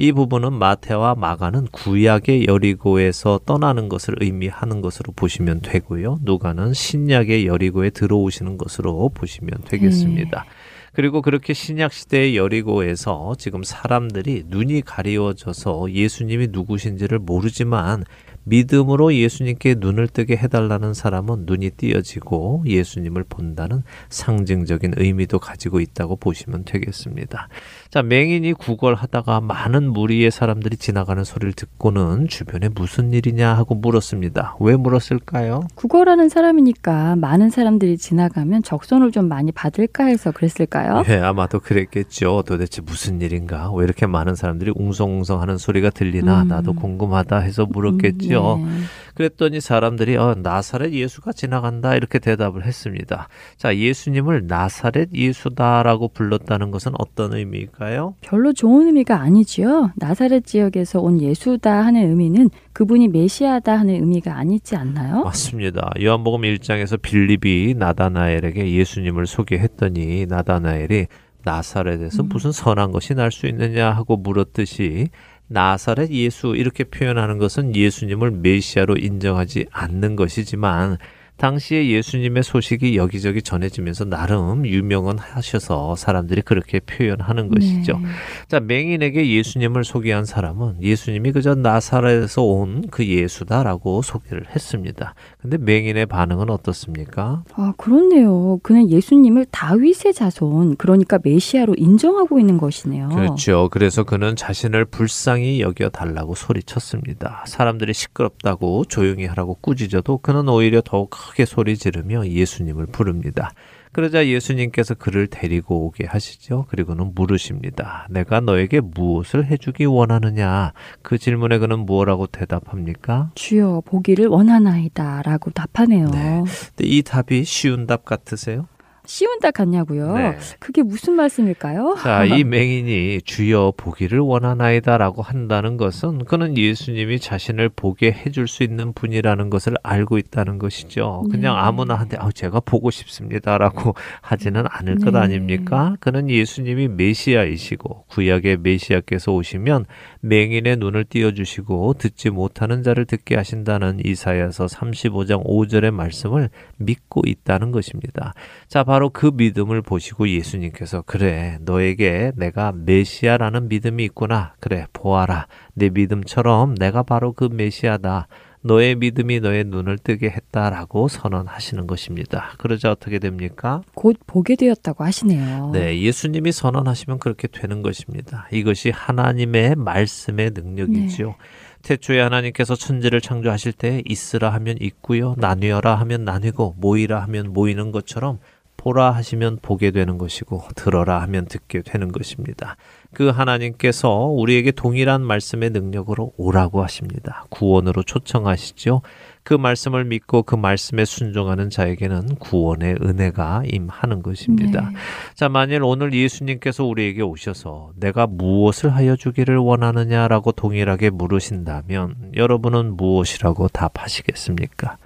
이 0.00 0.12
부분은 0.12 0.54
마태와 0.54 1.14
마가는 1.14 1.66
구약의 1.72 2.46
여리고에서 2.46 3.38
떠나는 3.44 3.90
것을 3.90 4.14
의미하는 4.18 4.80
것으로 4.80 5.12
보시면 5.14 5.60
되고요. 5.60 6.20
누가는 6.22 6.72
신약의 6.72 7.46
여리고에 7.46 7.90
들어오시는 7.90 8.56
것으로 8.56 9.10
보시면 9.10 9.58
되겠습니다. 9.66 10.46
그리고 10.92 11.22
그렇게 11.22 11.54
신약 11.54 11.92
시대의 11.92 12.36
여리고에서 12.36 13.34
지금 13.38 13.62
사람들이 13.62 14.44
눈이 14.48 14.82
가리워져서 14.82 15.92
예수님이 15.92 16.48
누구신지를 16.50 17.18
모르지만 17.18 18.04
믿음으로 18.44 19.14
예수님께 19.14 19.76
눈을 19.78 20.08
뜨게 20.08 20.36
해달라는 20.36 20.94
사람은 20.94 21.44
눈이 21.46 21.70
띄어지고 21.70 22.64
예수님을 22.66 23.24
본다는 23.28 23.82
상징적인 24.08 24.94
의미도 24.96 25.38
가지고 25.38 25.80
있다고 25.80 26.16
보시면 26.16 26.64
되겠습니다. 26.64 27.48
자, 27.90 28.02
맹인이 28.02 28.52
구걸하다가 28.54 29.40
많은 29.42 29.92
무리의 29.92 30.30
사람들이 30.30 30.76
지나가는 30.78 31.22
소리를 31.22 31.52
듣고는 31.52 32.28
주변에 32.28 32.68
무슨 32.68 33.12
일이냐 33.12 33.54
하고 33.54 33.74
물었습니다. 33.74 34.56
왜 34.60 34.76
물었을까요? 34.76 35.60
구걸하는 35.74 36.28
사람이니까 36.28 37.16
많은 37.16 37.50
사람들이 37.50 37.98
지나가면 37.98 38.62
적선을 38.62 39.12
좀 39.12 39.28
많이 39.28 39.52
받을까 39.52 40.04
해서 40.04 40.32
그랬을까요? 40.32 40.79
예, 41.08 41.16
아마도 41.16 41.60
그랬겠죠. 41.60 42.42
도대체 42.46 42.82
무슨 42.82 43.20
일인가? 43.20 43.72
왜 43.72 43.84
이렇게 43.84 44.06
많은 44.06 44.34
사람들이 44.34 44.72
웅성웅성 44.74 45.40
하는 45.40 45.58
소리가 45.58 45.90
들리나? 45.90 46.42
음. 46.42 46.48
나도 46.48 46.74
궁금하다 46.74 47.38
해서 47.38 47.66
물었겠죠. 47.66 48.60
네. 48.64 48.70
그랬더니 49.14 49.60
사람들이 49.60 50.16
어, 50.16 50.34
나사렛 50.38 50.92
예수가 50.92 51.32
지나간다 51.32 51.94
이렇게 51.94 52.18
대답을 52.18 52.64
했습니다. 52.64 53.28
자, 53.56 53.76
예수님을 53.76 54.46
나사렛 54.46 55.10
예수다라고 55.12 56.08
불렀다는 56.08 56.70
것은 56.70 56.92
어떤 56.98 57.34
의미일까요? 57.34 58.14
별로 58.22 58.52
좋은 58.52 58.86
의미가 58.86 59.20
아니지요. 59.20 59.92
나사렛 59.96 60.46
지역에서 60.46 61.00
온 61.00 61.20
예수다 61.20 61.84
하는 61.84 62.08
의미는 62.08 62.50
그분이 62.72 63.08
메시아다 63.08 63.78
하는 63.78 63.94
의미가 63.94 64.36
아니지 64.36 64.76
않나요? 64.76 65.22
맞습니다. 65.24 65.90
요한복음 66.00 66.42
1장에서 66.42 67.00
빌립이 67.00 67.74
나다나엘에게 67.76 68.72
예수님을 68.72 69.26
소개했더니 69.26 70.26
나다나엘 70.26 70.69
이 70.76 71.06
나사렛에서 71.44 72.22
무슨 72.24 72.52
선한 72.52 72.92
것이 72.92 73.14
날 73.14 73.30
수 73.32 73.46
있느냐 73.46 73.90
하고 73.90 74.16
물었듯이 74.16 75.08
나사렛 75.48 76.10
예수 76.10 76.54
이렇게 76.56 76.84
표현하는 76.84 77.38
것은 77.38 77.74
예수님을 77.74 78.30
메시아로 78.30 78.96
인정하지 78.96 79.66
않는 79.70 80.16
것이지만 80.16 80.98
당시에 81.38 81.88
예수님의 81.88 82.42
소식이 82.42 82.96
여기저기 82.98 83.40
전해지면서 83.40 84.04
나름 84.04 84.66
유명은 84.66 85.18
하셔서 85.18 85.96
사람들이 85.96 86.42
그렇게 86.42 86.80
표현하는 86.80 87.48
것이죠. 87.48 87.98
네. 87.98 88.08
자, 88.46 88.60
맹인에게 88.60 89.26
예수님을 89.26 89.84
소개한 89.84 90.26
사람은 90.26 90.82
예수님이 90.82 91.32
그저 91.32 91.54
나사렛에서 91.54 92.42
온 92.42 92.82
그 92.90 93.06
예수다라고 93.06 94.02
소개를 94.02 94.50
했습니다. 94.54 95.14
근데 95.40 95.56
맹인의 95.56 96.06
반응은 96.06 96.50
어떻습니까? 96.50 97.44
아, 97.54 97.72
그렇네요. 97.78 98.60
그는 98.62 98.90
예수님을 98.90 99.46
다윗의 99.50 100.12
자손, 100.12 100.76
그러니까 100.76 101.18
메시아로 101.22 101.74
인정하고 101.78 102.38
있는 102.38 102.58
것이네요. 102.58 103.08
그렇죠. 103.08 103.68
그래서 103.70 104.04
그는 104.04 104.36
자신을 104.36 104.84
불쌍히 104.84 105.62
여겨 105.62 105.88
달라고 105.90 106.34
소리쳤습니다. 106.34 107.44
사람들이 107.46 107.94
시끄럽다고 107.94 108.84
조용히 108.84 109.24
하라고 109.26 109.54
꾸짖어도 109.54 110.18
그는 110.18 110.48
오히려 110.48 110.82
더욱 110.84 111.08
크게 111.08 111.46
소리 111.46 111.76
지르며 111.76 112.26
예수님을 112.26 112.86
부릅니다. 112.86 113.52
그러자 113.92 114.26
예수님께서 114.26 114.94
그를 114.94 115.26
데리고 115.26 115.86
오게 115.86 116.06
하시죠. 116.06 116.66
그리고는 116.68 117.12
물으십니다. 117.14 118.06
내가 118.10 118.40
너에게 118.40 118.80
무엇을 118.80 119.46
해주기 119.46 119.84
원하느냐? 119.84 120.72
그 121.02 121.18
질문에 121.18 121.58
그는 121.58 121.80
무엇라고 121.80 122.28
대답합니까? 122.28 123.30
주여 123.34 123.82
보기를 123.84 124.26
원하나이다 124.28 125.22
라고 125.22 125.50
답하네요. 125.50 126.08
네. 126.10 126.44
이 126.80 127.02
답이 127.02 127.44
쉬운 127.44 127.86
답 127.86 128.04
같으세요? 128.04 128.66
쉬운 129.10 129.40
답 129.40 129.50
같냐고요? 129.50 130.14
네. 130.16 130.38
그게 130.60 130.84
무슨 130.84 131.14
말씀일까요? 131.14 131.96
자, 132.00 132.24
이 132.24 132.44
맹인이 132.44 133.22
주여 133.22 133.72
보기를 133.76 134.20
원하나이다라고 134.20 135.20
한다는 135.20 135.76
것은 135.76 136.26
그는 136.26 136.56
예수님이 136.56 137.18
자신을 137.18 137.70
보게 137.70 138.12
해줄 138.12 138.46
수 138.46 138.62
있는 138.62 138.92
분이라는 138.92 139.50
것을 139.50 139.74
알고 139.82 140.18
있다는 140.18 140.60
것이죠. 140.60 141.24
그냥 141.28 141.56
네. 141.56 141.60
아무나 141.60 141.96
한테 141.96 142.18
아, 142.20 142.30
제가 142.30 142.60
보고 142.60 142.92
싶습니다라고 142.92 143.96
하지는 144.22 144.64
않을 144.68 145.00
것 145.00 145.10
네. 145.10 145.18
아닙니까? 145.18 145.96
그는 145.98 146.30
예수님이 146.30 146.86
메시아이시고 146.86 148.04
구약의 148.10 148.58
메시아께서 148.58 149.32
오시면 149.32 149.86
맹인의 150.20 150.76
눈을 150.76 151.04
띄어주시고 151.06 151.94
듣지 151.94 152.30
못하는 152.30 152.84
자를 152.84 153.06
듣게 153.06 153.34
하신다는 153.34 154.02
이사야서 154.04 154.66
35장 154.66 155.44
5절의 155.44 155.90
말씀을 155.90 156.48
믿고 156.76 157.22
있다는 157.26 157.72
것입니다. 157.72 158.34
자, 158.68 158.84
바로 158.84 158.99
그 159.08 159.30
믿음을 159.34 159.82
보시고 159.82 160.28
예수님께서 160.28 161.02
그래, 161.06 161.58
너에게 161.62 162.32
내가 162.36 162.72
메시아라는 162.72 163.68
믿음이 163.68 164.04
있구나. 164.04 164.54
그래, 164.60 164.86
보아라. 164.92 165.46
내 165.74 165.88
믿음처럼 165.88 166.74
내가 166.74 167.02
바로 167.02 167.32
그 167.32 167.48
메시아다. 167.50 168.28
너의 168.62 168.94
믿음이 168.96 169.40
너의 169.40 169.64
눈을 169.64 169.96
뜨게 169.96 170.28
했다라고 170.28 171.08
선언하시는 171.08 171.86
것입니다. 171.86 172.52
그러자 172.58 172.90
어떻게 172.90 173.18
됩니까? 173.18 173.80
곧 173.94 174.18
보게 174.26 174.54
되었다고 174.54 175.02
하시네요. 175.02 175.70
네, 175.72 175.98
예수님이 176.02 176.52
선언하시면 176.52 177.20
그렇게 177.20 177.48
되는 177.48 177.80
것입니다. 177.80 178.46
이것이 178.52 178.90
하나님의 178.90 179.76
말씀의 179.76 180.50
능력이지요. 180.54 181.36
태초에 181.82 182.20
하나님께서 182.20 182.74
천지를 182.74 183.22
창조하실 183.22 183.72
때 183.72 184.02
있으라 184.04 184.50
하면 184.50 184.76
있고요, 184.80 185.34
나뉘어라 185.38 185.94
하면 185.94 186.26
나뉘고 186.26 186.76
모이라 186.78 187.20
하면 187.22 187.54
모이는 187.54 187.90
것처럼 187.92 188.38
보라 188.80 189.10
하시면 189.10 189.58
보게 189.60 189.90
되는 189.90 190.16
것이고 190.16 190.62
들어라 190.74 191.20
하면 191.22 191.44
듣게 191.44 191.82
되는 191.82 192.10
것입니다. 192.10 192.76
그 193.12 193.28
하나님께서 193.28 194.08
우리에게 194.08 194.70
동일한 194.70 195.20
말씀의 195.20 195.68
능력으로 195.70 196.32
오라고 196.38 196.82
하십니다. 196.82 197.44
구원으로 197.50 198.02
초청하시죠. 198.02 199.02
그 199.42 199.52
말씀을 199.52 200.06
믿고 200.06 200.44
그 200.44 200.54
말씀에 200.54 201.04
순종하는 201.04 201.68
자에게는 201.68 202.36
구원의 202.36 202.96
은혜가 203.02 203.64
임하는 203.66 204.22
것입니다. 204.22 204.88
네. 204.88 204.96
자, 205.34 205.50
만일 205.50 205.82
오늘 205.82 206.14
예수님께서 206.14 206.84
우리에게 206.84 207.20
오셔서 207.20 207.90
내가 207.96 208.26
무엇을 208.26 208.94
하여 208.94 209.14
주기를 209.14 209.58
원하느냐라고 209.58 210.52
동일하게 210.52 211.10
물으신다면 211.10 212.32
여러분은 212.34 212.96
무엇이라고 212.96 213.68
답하시겠습니까? 213.68 214.96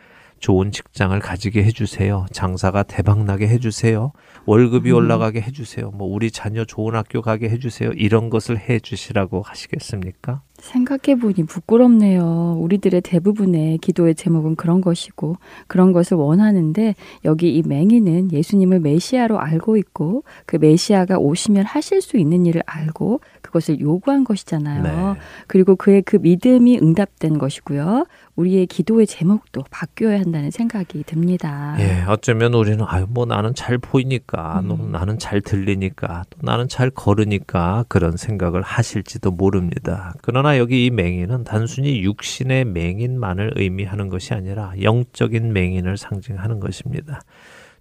좋은 0.45 0.73
직장을 0.73 1.19
가지게 1.21 1.65
해주세요. 1.65 2.27
장사가 2.31 2.83
대박나게 2.83 3.49
해주세요. 3.49 4.13
월급이 4.47 4.91
음. 4.91 4.97
올라가게 4.97 5.41
해주세요. 5.41 5.91
뭐 5.91 6.07
우리 6.09 6.31
자녀 6.31 6.65
좋은 6.65 6.95
학교 6.95 7.23
가게 7.23 7.49
해주세요. 7.49 7.93
이런 7.93 8.31
것을 8.31 8.59
해주시라고 8.59 9.43
하시겠습니까? 9.43 10.43
생각해보니 10.59 11.45
부끄럽네요. 11.47 12.57
우리들의 12.59 13.01
대부분의 13.03 13.79
기도의 13.79 14.15
제목은 14.15 14.57
그런 14.57 14.81
것이고 14.81 15.37
그런 15.67 15.93
것을 15.93 16.17
원하는데 16.17 16.95
여기 17.25 17.55
이 17.55 17.63
맹인은 17.67 18.33
예수님을 18.33 18.81
메시아로 18.81 19.39
알고 19.39 19.77
있고 19.77 20.25
그 20.47 20.57
메시아가 20.57 21.19
오시면 21.19 21.67
하실 21.67 22.01
수 22.01 22.17
있는 22.17 22.47
일을 22.47 22.63
알고 22.67 23.21
그것을 23.43 23.81
요구한 23.81 24.25
것이잖아요. 24.25 24.83
네. 24.83 25.21
그리고 25.49 25.77
그의 25.77 26.03
그 26.03 26.17
믿음이 26.17 26.79
응답된 26.79 27.39
것이고요. 27.39 28.07
우리의 28.37 28.67
기도의 28.67 29.07
제목도 29.07 29.65
바뀌어야 29.71 30.19
한다는 30.21 30.51
생각이 30.51 31.05
듭니다. 31.05 31.77
예, 31.79 32.05
어쩌면 32.09 32.55
우리는 32.55 32.85
아유 32.89 33.07
뭐 33.09 33.27
나는 33.27 33.55
잘 33.55 33.79
보이니까, 33.79 34.34
음. 34.35 34.69
또 34.69 34.77
나는 34.77 35.19
잘 35.19 35.41
들리니까, 35.41 36.25
또 36.31 36.39
나는 36.43 36.69
잘 36.69 36.91
걸으니까 36.91 37.85
그런 37.89 38.17
생각을 38.17 38.63
하실지도 38.63 39.31
모릅니다. 39.31 40.15
그러나 40.23 40.59
여기 40.59 40.87
이 40.87 40.91
맹인은 40.91 41.45
단순히 41.45 42.03
육신의 42.03 42.67
맹인만을 42.67 43.53
의미하는 43.57 44.09
것이 44.09 44.35
아니라 44.35 44.73
영적인 44.81 45.53
맹인을 45.53 45.97
상징하는 45.97 46.61
것입니다. 46.61 47.21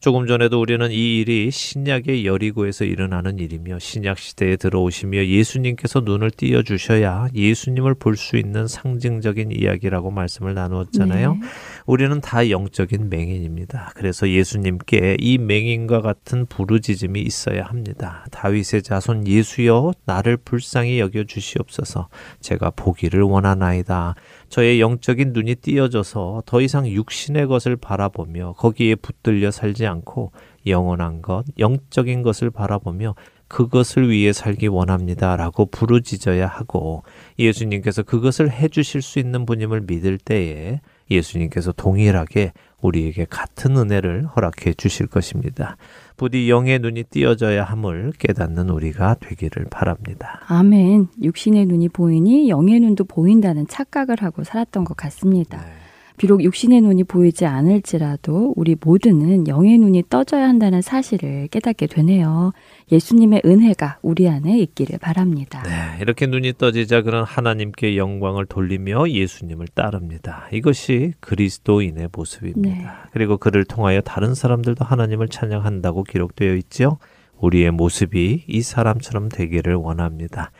조금 0.03 0.27
전에도 0.27 0.59
우리는 0.59 0.91
이 0.91 1.19
일이 1.19 1.49
신약의 1.49 2.25
여리고에서 2.25 2.83
일어나는 2.83 3.39
일이며 3.39 3.79
신약 3.79 4.19
시대에 4.19 4.57
들어오시며 4.57 5.27
예수님께서 5.27 6.01
눈을 6.01 6.29
띄어 6.29 6.61
주셔야 6.61 7.29
예수님을 7.33 7.93
볼 7.93 8.17
수 8.17 8.35
있는 8.35 8.67
상징적인 8.67 9.53
이야기라고 9.53 10.11
말씀을 10.11 10.55
나누었잖아요. 10.55 11.35
네. 11.35 11.39
우리는 11.85 12.19
다 12.19 12.49
영적인 12.49 13.09
맹인입니다. 13.09 13.93
그래서 13.95 14.29
예수님께 14.29 15.15
이 15.21 15.37
맹인과 15.37 16.01
같은 16.01 16.47
부르짖음이 16.47 17.21
있어야 17.21 17.63
합니다. 17.63 18.25
다윗의 18.31 18.83
자손 18.83 19.25
예수여 19.25 19.93
나를 20.03 20.35
불쌍히 20.35 20.99
여겨 20.99 21.23
주시옵소서. 21.23 22.09
제가 22.41 22.71
보기를 22.71 23.21
원하나이다. 23.21 24.15
저의 24.53 24.79
영적인 24.79 25.33
눈이 25.33 25.55
띄어져서 25.55 26.43
더 26.45 26.61
이상 26.61 26.87
육신의 26.87 27.47
것을 27.47 27.75
바라보며 27.75 28.53
거기에 28.55 28.93
붙들려 28.93 29.49
살지 29.49 29.87
않고 29.87 30.31
영원한 30.67 31.23
것, 31.23 31.43
영적인 31.57 32.21
것을 32.21 32.51
바라보며 32.51 33.15
그것을 33.47 34.11
위해 34.11 34.31
살기 34.31 34.67
원합니다. 34.67 35.35
라고 35.37 35.65
부르짖어야 35.65 36.45
하고 36.45 37.01
예수님께서 37.39 38.03
그것을 38.03 38.51
해주실 38.51 39.01
수 39.01 39.17
있는 39.17 39.47
분임을 39.47 39.85
믿을 39.87 40.19
때에 40.19 40.81
예수님께서 41.09 41.71
동일하게 41.71 42.53
우리에게 42.81 43.25
같은 43.29 43.77
은혜를 43.77 44.25
허락해 44.25 44.73
주실 44.73 45.07
것입니다. 45.07 45.77
부디 46.17 46.49
영의 46.49 46.79
눈이 46.79 47.03
띄어져야 47.03 47.63
함을 47.63 48.13
깨닫는 48.19 48.69
우리가 48.69 49.15
되기를 49.19 49.67
바랍니다. 49.71 50.41
아멘. 50.47 51.07
육신의 51.21 51.65
눈이 51.65 51.89
보이니 51.89 52.49
영의 52.49 52.79
눈도 52.79 53.05
보인다는 53.05 53.67
착각을 53.67 54.17
하고 54.21 54.43
살았던 54.43 54.83
것 54.83 54.97
같습니다. 54.97 55.57
네. 55.57 55.82
비록 56.17 56.43
육신의 56.43 56.81
눈이 56.81 57.05
보이지 57.05 57.45
않을지라도 57.45 58.53
우리 58.55 58.75
모두는 58.79 59.47
영의 59.47 59.77
눈이 59.77 60.03
떠져야 60.09 60.47
한다는 60.47 60.81
사실을 60.81 61.47
깨닫게 61.47 61.87
되네요. 61.87 62.51
예수님의 62.91 63.41
은혜가 63.45 63.97
우리 64.01 64.29
안에 64.29 64.59
있기를 64.59 64.99
바랍니다. 64.99 65.63
네, 65.63 66.01
이렇게 66.01 66.27
눈이 66.27 66.53
떠지자 66.57 67.01
그런 67.01 67.23
하나님께 67.23 67.97
영광을 67.97 68.45
돌리며 68.45 69.09
예수님을 69.09 69.67
따릅니다. 69.73 70.47
이것이 70.51 71.13
그리스도인의 71.19 72.09
모습입니다. 72.11 72.75
네. 72.75 72.87
그리고 73.11 73.37
그를 73.37 73.65
통하여 73.65 74.01
다른 74.01 74.35
사람들도 74.35 74.85
하나님을 74.85 75.27
찬양한다고 75.29 76.03
기록되어 76.03 76.55
있죠. 76.55 76.97
우리의 77.39 77.71
모습이 77.71 78.45
이 78.47 78.61
사람처럼 78.61 79.29
되기를 79.29 79.75
원합니다. 79.75 80.51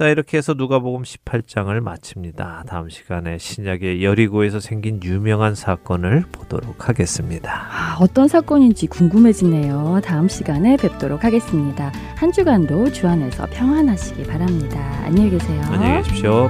자, 0.00 0.08
이렇게 0.08 0.38
해서 0.38 0.54
누가복음 0.54 1.02
18장을 1.02 1.78
마칩니다. 1.78 2.64
다음 2.66 2.88
시간에 2.88 3.36
신약의 3.36 4.02
여리고에서 4.02 4.58
생긴 4.58 4.98
유명한 5.02 5.54
사건을 5.54 6.24
보도록 6.32 6.88
하겠습니다. 6.88 7.66
아, 7.70 7.98
어떤 8.00 8.26
사건인지 8.26 8.86
궁금해지네요. 8.86 10.00
다음 10.02 10.26
시간에 10.26 10.78
뵙도록 10.78 11.22
하겠습니다. 11.22 11.92
한 12.16 12.32
주간도 12.32 12.92
주 12.92 13.08
안에서 13.08 13.46
평안하시기 13.52 14.22
바랍니다. 14.22 14.80
안녕히 15.04 15.32
계세요. 15.32 15.60
안녕히 15.70 16.02
계십시오. 16.02 16.48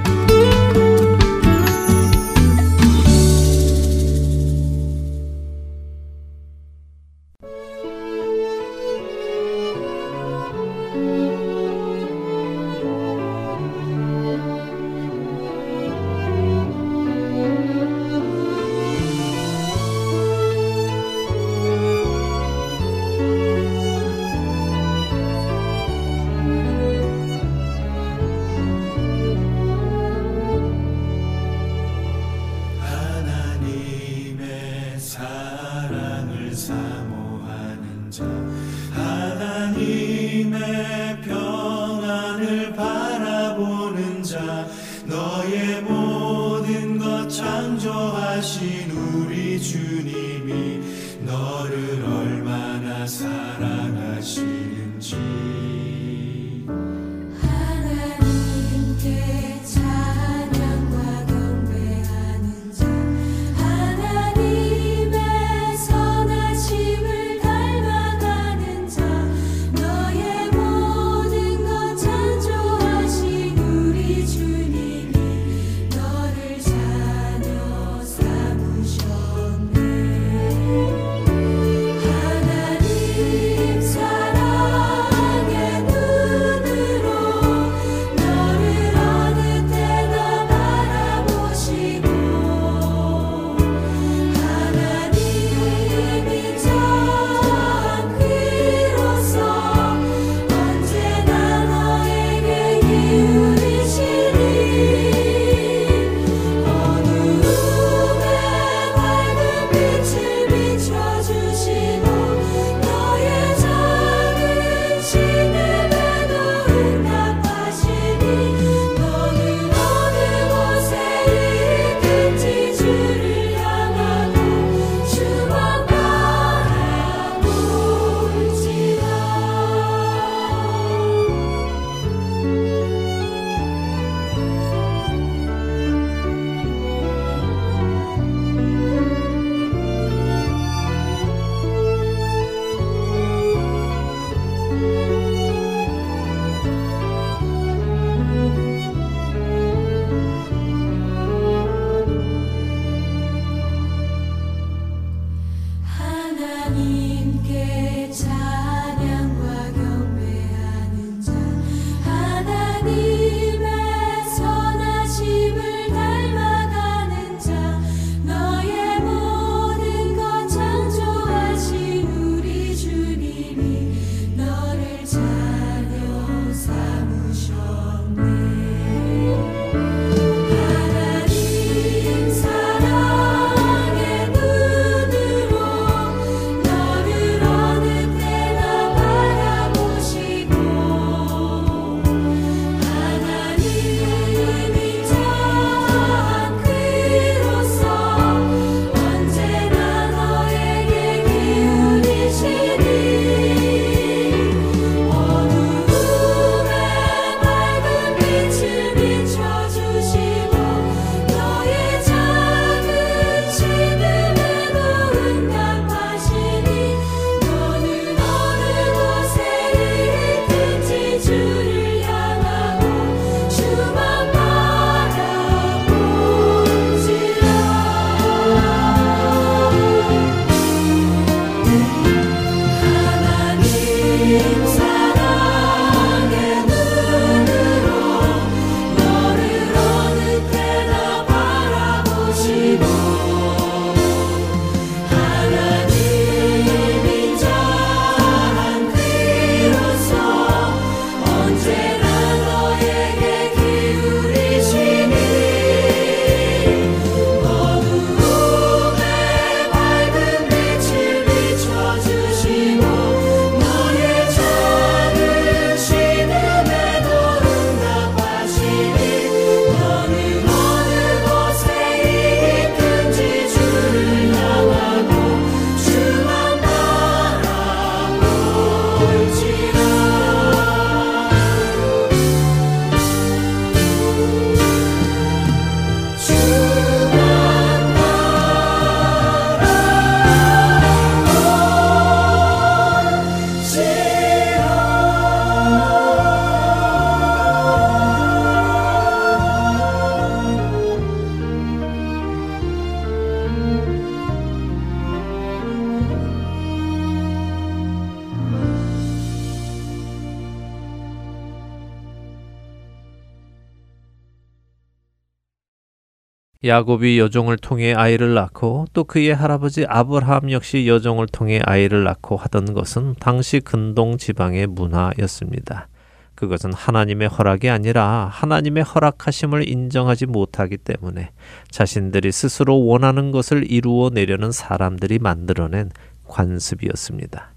야곱이 316.70 317.18
여종을 317.18 317.56
통해 317.56 317.92
아이를 317.92 318.34
낳고 318.34 318.86
또 318.92 319.02
그의 319.02 319.34
할아버지 319.34 319.84
아브라함 319.88 320.52
역시 320.52 320.86
여종을 320.86 321.26
통해 321.26 321.60
아이를 321.64 322.04
낳고 322.04 322.36
하던 322.36 322.74
것은 322.74 323.16
당시 323.18 323.58
근동 323.58 324.16
지방의 324.16 324.68
문화였습니다. 324.68 325.88
그것은 326.36 326.72
하나님의 326.72 327.26
허락이 327.26 327.68
아니라 327.68 328.28
하나님의 328.32 328.84
허락하심을 328.84 329.68
인정하지 329.68 330.26
못하기 330.26 330.76
때문에 330.76 331.32
자신들이 331.70 332.30
스스로 332.30 332.86
원하는 332.86 333.32
것을 333.32 333.68
이루어 333.68 334.10
내려는 334.10 334.52
사람들이 334.52 335.18
만들어낸 335.18 335.90
관습이었습니다. 336.28 337.52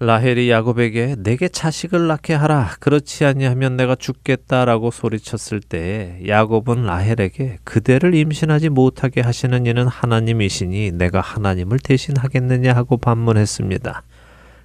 라헬이 0.00 0.48
야곱에게 0.48 1.16
내게 1.18 1.48
자식을 1.48 2.06
낳게 2.06 2.32
하라 2.32 2.76
그렇지 2.78 3.24
아니하면 3.24 3.76
내가 3.76 3.96
죽겠다라고 3.96 4.92
소리쳤을 4.92 5.60
때 5.60 6.20
야곱은 6.24 6.84
라헬에게 6.84 7.58
그대를 7.64 8.14
임신하지 8.14 8.68
못하게 8.68 9.22
하시는 9.22 9.66
이는 9.66 9.88
하나님이시니 9.88 10.92
내가 10.92 11.20
하나님을 11.20 11.80
대신하겠느냐 11.80 12.74
하고 12.74 12.96
반문했습니다. 12.96 14.04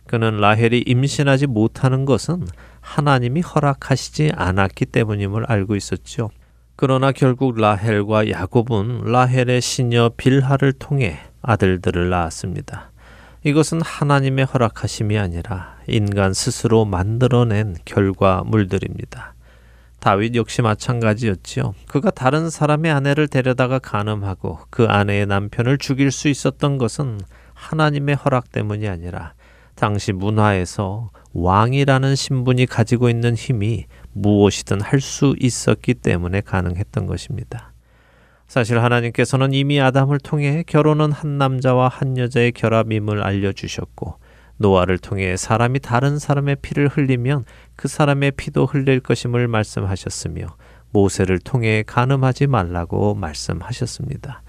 그는 0.05 0.37
라헬이 0.37 0.83
임신하지 0.85 1.47
못하는 1.47 2.05
것은 2.05 2.45
하나님이 2.81 3.41
허락하시지 3.41 4.33
않았기 4.35 4.85
때문임을 4.85 5.45
알고 5.47 5.75
있었죠. 5.75 6.29
그러나 6.75 7.11
결국 7.11 7.59
라헬과 7.59 8.29
야곱은 8.29 9.05
라헬의 9.05 9.61
시녀 9.61 10.11
빌하를 10.15 10.73
통해 10.73 11.17
아들들을 11.41 12.09
낳았습니다. 12.09 12.92
이것은 13.43 13.81
하나님의 13.81 14.45
허락하심이 14.45 15.17
아니라 15.17 15.77
인간 15.87 16.33
스스로 16.33 16.85
만들어낸 16.85 17.75
결과물들입니다. 17.83 19.33
다윗 19.99 20.35
역시 20.35 20.61
마찬가지였지요. 20.61 21.75
그가 21.87 22.09
다른 22.11 22.49
사람의 22.49 22.91
아내를 22.91 23.27
데려다가 23.27 23.79
간음하고 23.79 24.59
그 24.69 24.85
아내의 24.85 25.25
남편을 25.27 25.77
죽일 25.77 26.11
수 26.11 26.29
있었던 26.29 26.77
것은 26.77 27.19
하나님의 27.53 28.15
허락 28.15 28.51
때문이 28.51 28.87
아니라 28.87 29.33
당시 29.75 30.13
문화에서 30.13 31.11
왕이라는 31.33 32.15
신분이 32.15 32.65
가지고 32.65 33.09
있는 33.09 33.35
힘이 33.35 33.85
무엇이든 34.13 34.79
할 34.81 35.01
수 35.01 35.35
있었기 35.39 35.95
때문에 35.95 36.41
가능했던 36.41 37.07
것입니다. 37.07 37.72
사실 38.53 38.83
하나님께서는 38.83 39.51
이미 39.51 39.81
아담을 39.81 40.19
통해 40.19 40.63
결혼은 40.67 41.11
한 41.11 41.39
남자와 41.39 41.87
한 41.87 42.19
여자의 42.19 42.51
결합임을 42.51 43.23
알려주셨고, 43.23 44.19
노아를 44.57 44.99
통해 44.99 45.35
사람이 45.35 45.79
다른 45.79 46.19
사람의 46.19 46.57
피를 46.61 46.87
흘리면 46.87 47.45
그 47.75 47.87
사람의 47.87 48.33
피도 48.33 48.67
흘릴 48.67 48.99
것임을 48.99 49.47
말씀하셨으며, 49.47 50.55
모세를 50.91 51.39
통해 51.39 51.83
간음하지 51.87 52.45
말라고 52.45 53.15
말씀하셨습니다. 53.15 54.43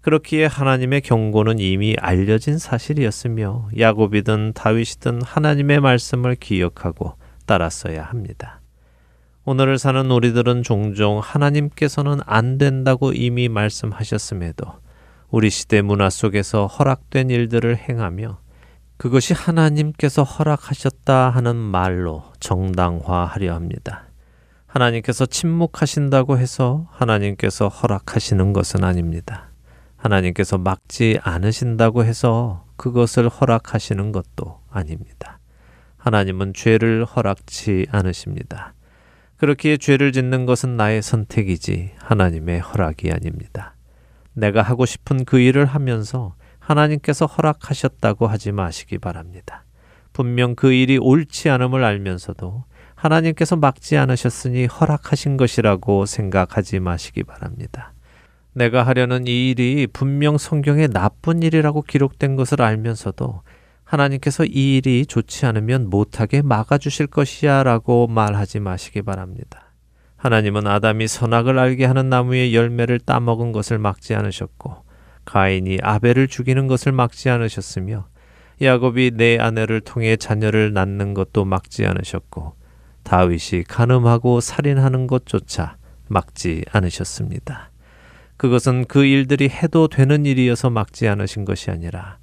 그렇기에 0.00 0.46
하나님의 0.46 1.02
경고는 1.02 1.58
이미 1.58 1.94
알려진 2.00 2.56
사실이었으며, 2.56 3.68
야곱이든 3.78 4.54
다윗이든 4.54 5.20
하나님의 5.20 5.80
말씀을 5.80 6.36
기억하고 6.36 7.16
따랐어야 7.44 8.02
합니다. 8.02 8.61
오늘을 9.44 9.76
사는 9.76 10.08
우리들은 10.08 10.62
종종 10.62 11.18
하나님께서는 11.18 12.20
안 12.26 12.58
된다고 12.58 13.12
이미 13.12 13.48
말씀하셨음에도 13.48 14.64
우리 15.30 15.50
시대 15.50 15.82
문화 15.82 16.10
속에서 16.10 16.68
허락된 16.68 17.28
일들을 17.28 17.76
행하며 17.76 18.38
그것이 18.98 19.34
하나님께서 19.34 20.22
허락하셨다 20.22 21.30
하는 21.30 21.56
말로 21.56 22.22
정당화하려 22.38 23.52
합니다. 23.52 24.04
하나님께서 24.68 25.26
침묵하신다고 25.26 26.38
해서 26.38 26.86
하나님께서 26.92 27.66
허락하시는 27.66 28.52
것은 28.52 28.84
아닙니다. 28.84 29.50
하나님께서 29.96 30.56
막지 30.56 31.18
않으신다고 31.20 32.04
해서 32.04 32.64
그것을 32.76 33.28
허락하시는 33.28 34.12
것도 34.12 34.60
아닙니다. 34.70 35.40
하나님은 35.96 36.54
죄를 36.54 37.04
허락치 37.04 37.86
않으십니다. 37.90 38.74
그렇기에 39.42 39.76
죄를 39.76 40.12
짓는 40.12 40.46
것은 40.46 40.76
나의 40.76 41.02
선택이지 41.02 41.94
하나님의 41.98 42.60
허락이 42.60 43.10
아닙니다. 43.10 43.74
내가 44.34 44.62
하고 44.62 44.86
싶은 44.86 45.24
그 45.24 45.40
일을 45.40 45.64
하면서 45.66 46.36
하나님께서 46.60 47.26
허락하셨다고 47.26 48.28
하지 48.28 48.52
마시기 48.52 48.98
바랍니다. 48.98 49.64
분명 50.12 50.54
그 50.54 50.72
일이 50.72 50.96
옳지 50.96 51.50
않음을 51.50 51.82
알면서도 51.82 52.66
하나님께서 52.94 53.56
막지 53.56 53.96
않으셨으니 53.96 54.66
허락하신 54.66 55.36
것이라고 55.36 56.06
생각하지 56.06 56.78
마시기 56.78 57.24
바랍니다. 57.24 57.94
내가 58.52 58.86
하려는 58.86 59.26
이 59.26 59.50
일이 59.50 59.88
분명 59.92 60.38
성경에 60.38 60.86
나쁜 60.86 61.42
일이라고 61.42 61.82
기록된 61.82 62.36
것을 62.36 62.62
알면서도 62.62 63.42
하나님께서 63.92 64.46
이 64.46 64.78
일이 64.78 65.04
좋지 65.04 65.44
않으면 65.44 65.90
못하게 65.90 66.40
막아주실 66.40 67.08
것이야 67.08 67.62
라고 67.62 68.06
말하지 68.06 68.60
마시기 68.60 69.02
바랍니다. 69.02 69.74
하나님은 70.16 70.66
아담이 70.66 71.08
선악을 71.08 71.58
알게 71.58 71.84
하는 71.84 72.08
나무의 72.08 72.54
열매를 72.54 73.00
따먹은 73.00 73.52
것을 73.52 73.78
막지 73.78 74.14
않으셨고, 74.14 74.84
가인이 75.26 75.78
아벨을 75.82 76.28
죽이는 76.28 76.68
것을 76.68 76.92
막지 76.92 77.28
않으셨으며, 77.28 78.06
야곱이 78.62 79.12
내 79.14 79.38
아내를 79.38 79.82
통해 79.82 80.16
자녀를 80.16 80.72
낳는 80.72 81.12
것도 81.12 81.44
막지 81.44 81.84
않으셨고, 81.84 82.54
다윗이 83.02 83.64
간음하고 83.68 84.40
살인하는 84.40 85.06
것조차 85.06 85.76
막지 86.08 86.64
않으셨습니다. 86.72 87.70
그것은 88.38 88.86
그 88.86 89.04
일들이 89.04 89.48
해도 89.50 89.88
되는 89.88 90.24
일이어서 90.24 90.70
막지 90.70 91.08
않으신 91.08 91.44
것이 91.44 91.70
아니라 91.70 92.21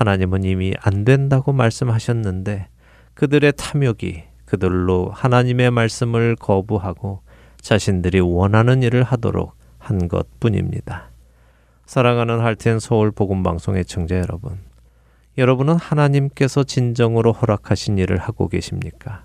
하나님은 0.00 0.44
이미 0.44 0.72
안 0.80 1.04
된다고 1.04 1.52
말씀하셨는데 1.52 2.68
그들의 3.12 3.52
탐욕이 3.54 4.24
그들로 4.46 5.10
하나님의 5.12 5.70
말씀을 5.70 6.36
거부하고 6.36 7.20
자신들이 7.60 8.20
원하는 8.20 8.82
일을 8.82 9.02
하도록 9.02 9.54
한 9.78 10.08
것 10.08 10.26
뿐입니다. 10.40 11.10
사랑하는 11.84 12.40
할텐 12.40 12.78
서울 12.80 13.10
복음 13.10 13.42
방송의 13.42 13.84
청자 13.84 14.16
여러분. 14.16 14.58
여러분은 15.36 15.74
하나님께서 15.76 16.64
진정으로 16.64 17.32
허락하신 17.32 17.98
일을 17.98 18.16
하고 18.16 18.48
계십니까? 18.48 19.24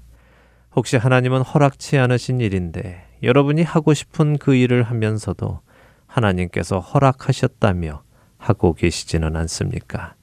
혹시 0.76 0.98
하나님은 0.98 1.42
허락치 1.42 1.98
않으신 1.98 2.42
일인데 2.42 3.06
여러분이 3.24 3.64
하고 3.64 3.94
싶은 3.94 4.38
그 4.38 4.56
일을 4.56 4.84
하면서도 4.84 5.62
하나님께서 6.06 6.80
허락하셨다며 6.82 8.04
하고 8.38 8.74
계시지는 8.74 9.38
않습니까? 9.38 10.16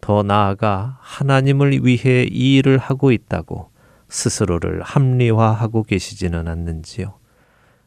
더 0.00 0.22
나아가 0.22 0.98
하나님을 1.00 1.84
위해 1.84 2.26
이 2.30 2.56
일을 2.56 2.78
하고 2.78 3.12
있다고 3.12 3.70
스스로를 4.08 4.82
합리화하고 4.82 5.82
계시지는 5.82 6.48
않는지요. 6.48 7.14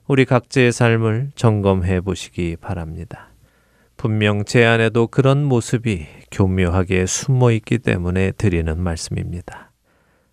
우리 0.07 0.25
각자의 0.25 0.71
삶을 0.71 1.31
점검해 1.35 2.01
보시기 2.01 2.57
바랍니다. 2.59 3.29
분명 3.97 4.45
제 4.45 4.65
안에도 4.65 5.07
그런 5.07 5.43
모습이 5.45 6.07
교묘하게 6.31 7.05
숨어 7.05 7.51
있기 7.51 7.77
때문에 7.77 8.31
드리는 8.31 8.81
말씀입니다. 8.81 9.71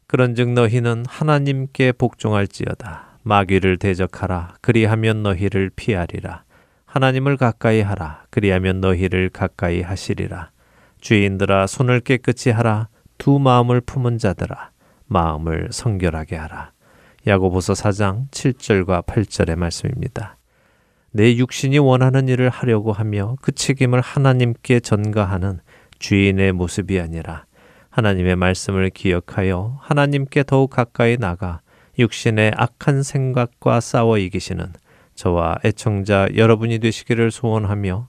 그런즉 0.06 0.52
너희는 0.52 1.04
하나님께 1.06 1.92
복종할지어다. 1.92 3.18
마귀를 3.22 3.76
대적하라. 3.76 4.54
그리하면 4.62 5.22
너희를 5.22 5.70
피하리라. 5.76 6.44
하나님을 6.86 7.36
가까이 7.36 7.82
하라. 7.82 8.24
그리하면 8.30 8.80
너희를 8.80 9.28
가까이 9.28 9.82
하시리라. 9.82 10.50
주인들아 11.08 11.66
손을 11.66 12.00
깨끗이 12.00 12.50
하라 12.50 12.88
두 13.16 13.38
마음을 13.38 13.80
품은 13.80 14.18
자들아 14.18 14.72
마음을 15.06 15.68
성결하게 15.70 16.36
하라. 16.36 16.72
야고보서 17.26 17.72
4장 17.72 18.28
7절과 18.30 19.06
8절의 19.06 19.56
말씀입니다. 19.56 20.36
내 21.10 21.34
육신이 21.34 21.78
원하는 21.78 22.28
일을 22.28 22.50
하려고 22.50 22.92
하며 22.92 23.36
그 23.40 23.52
책임을 23.52 24.02
하나님께 24.02 24.80
전가하는 24.80 25.60
주인의 25.98 26.52
모습이 26.52 27.00
아니라 27.00 27.46
하나님의 27.88 28.36
말씀을 28.36 28.90
기억하여 28.90 29.78
하나님께 29.80 30.42
더욱 30.42 30.68
가까이 30.68 31.16
나가 31.16 31.62
육신의 31.98 32.52
악한 32.54 33.02
생각과 33.02 33.80
싸워 33.80 34.18
이기시는 34.18 34.74
저와 35.14 35.56
애청자 35.64 36.28
여러분이 36.36 36.80
되시기를 36.80 37.30
소원하며 37.30 38.08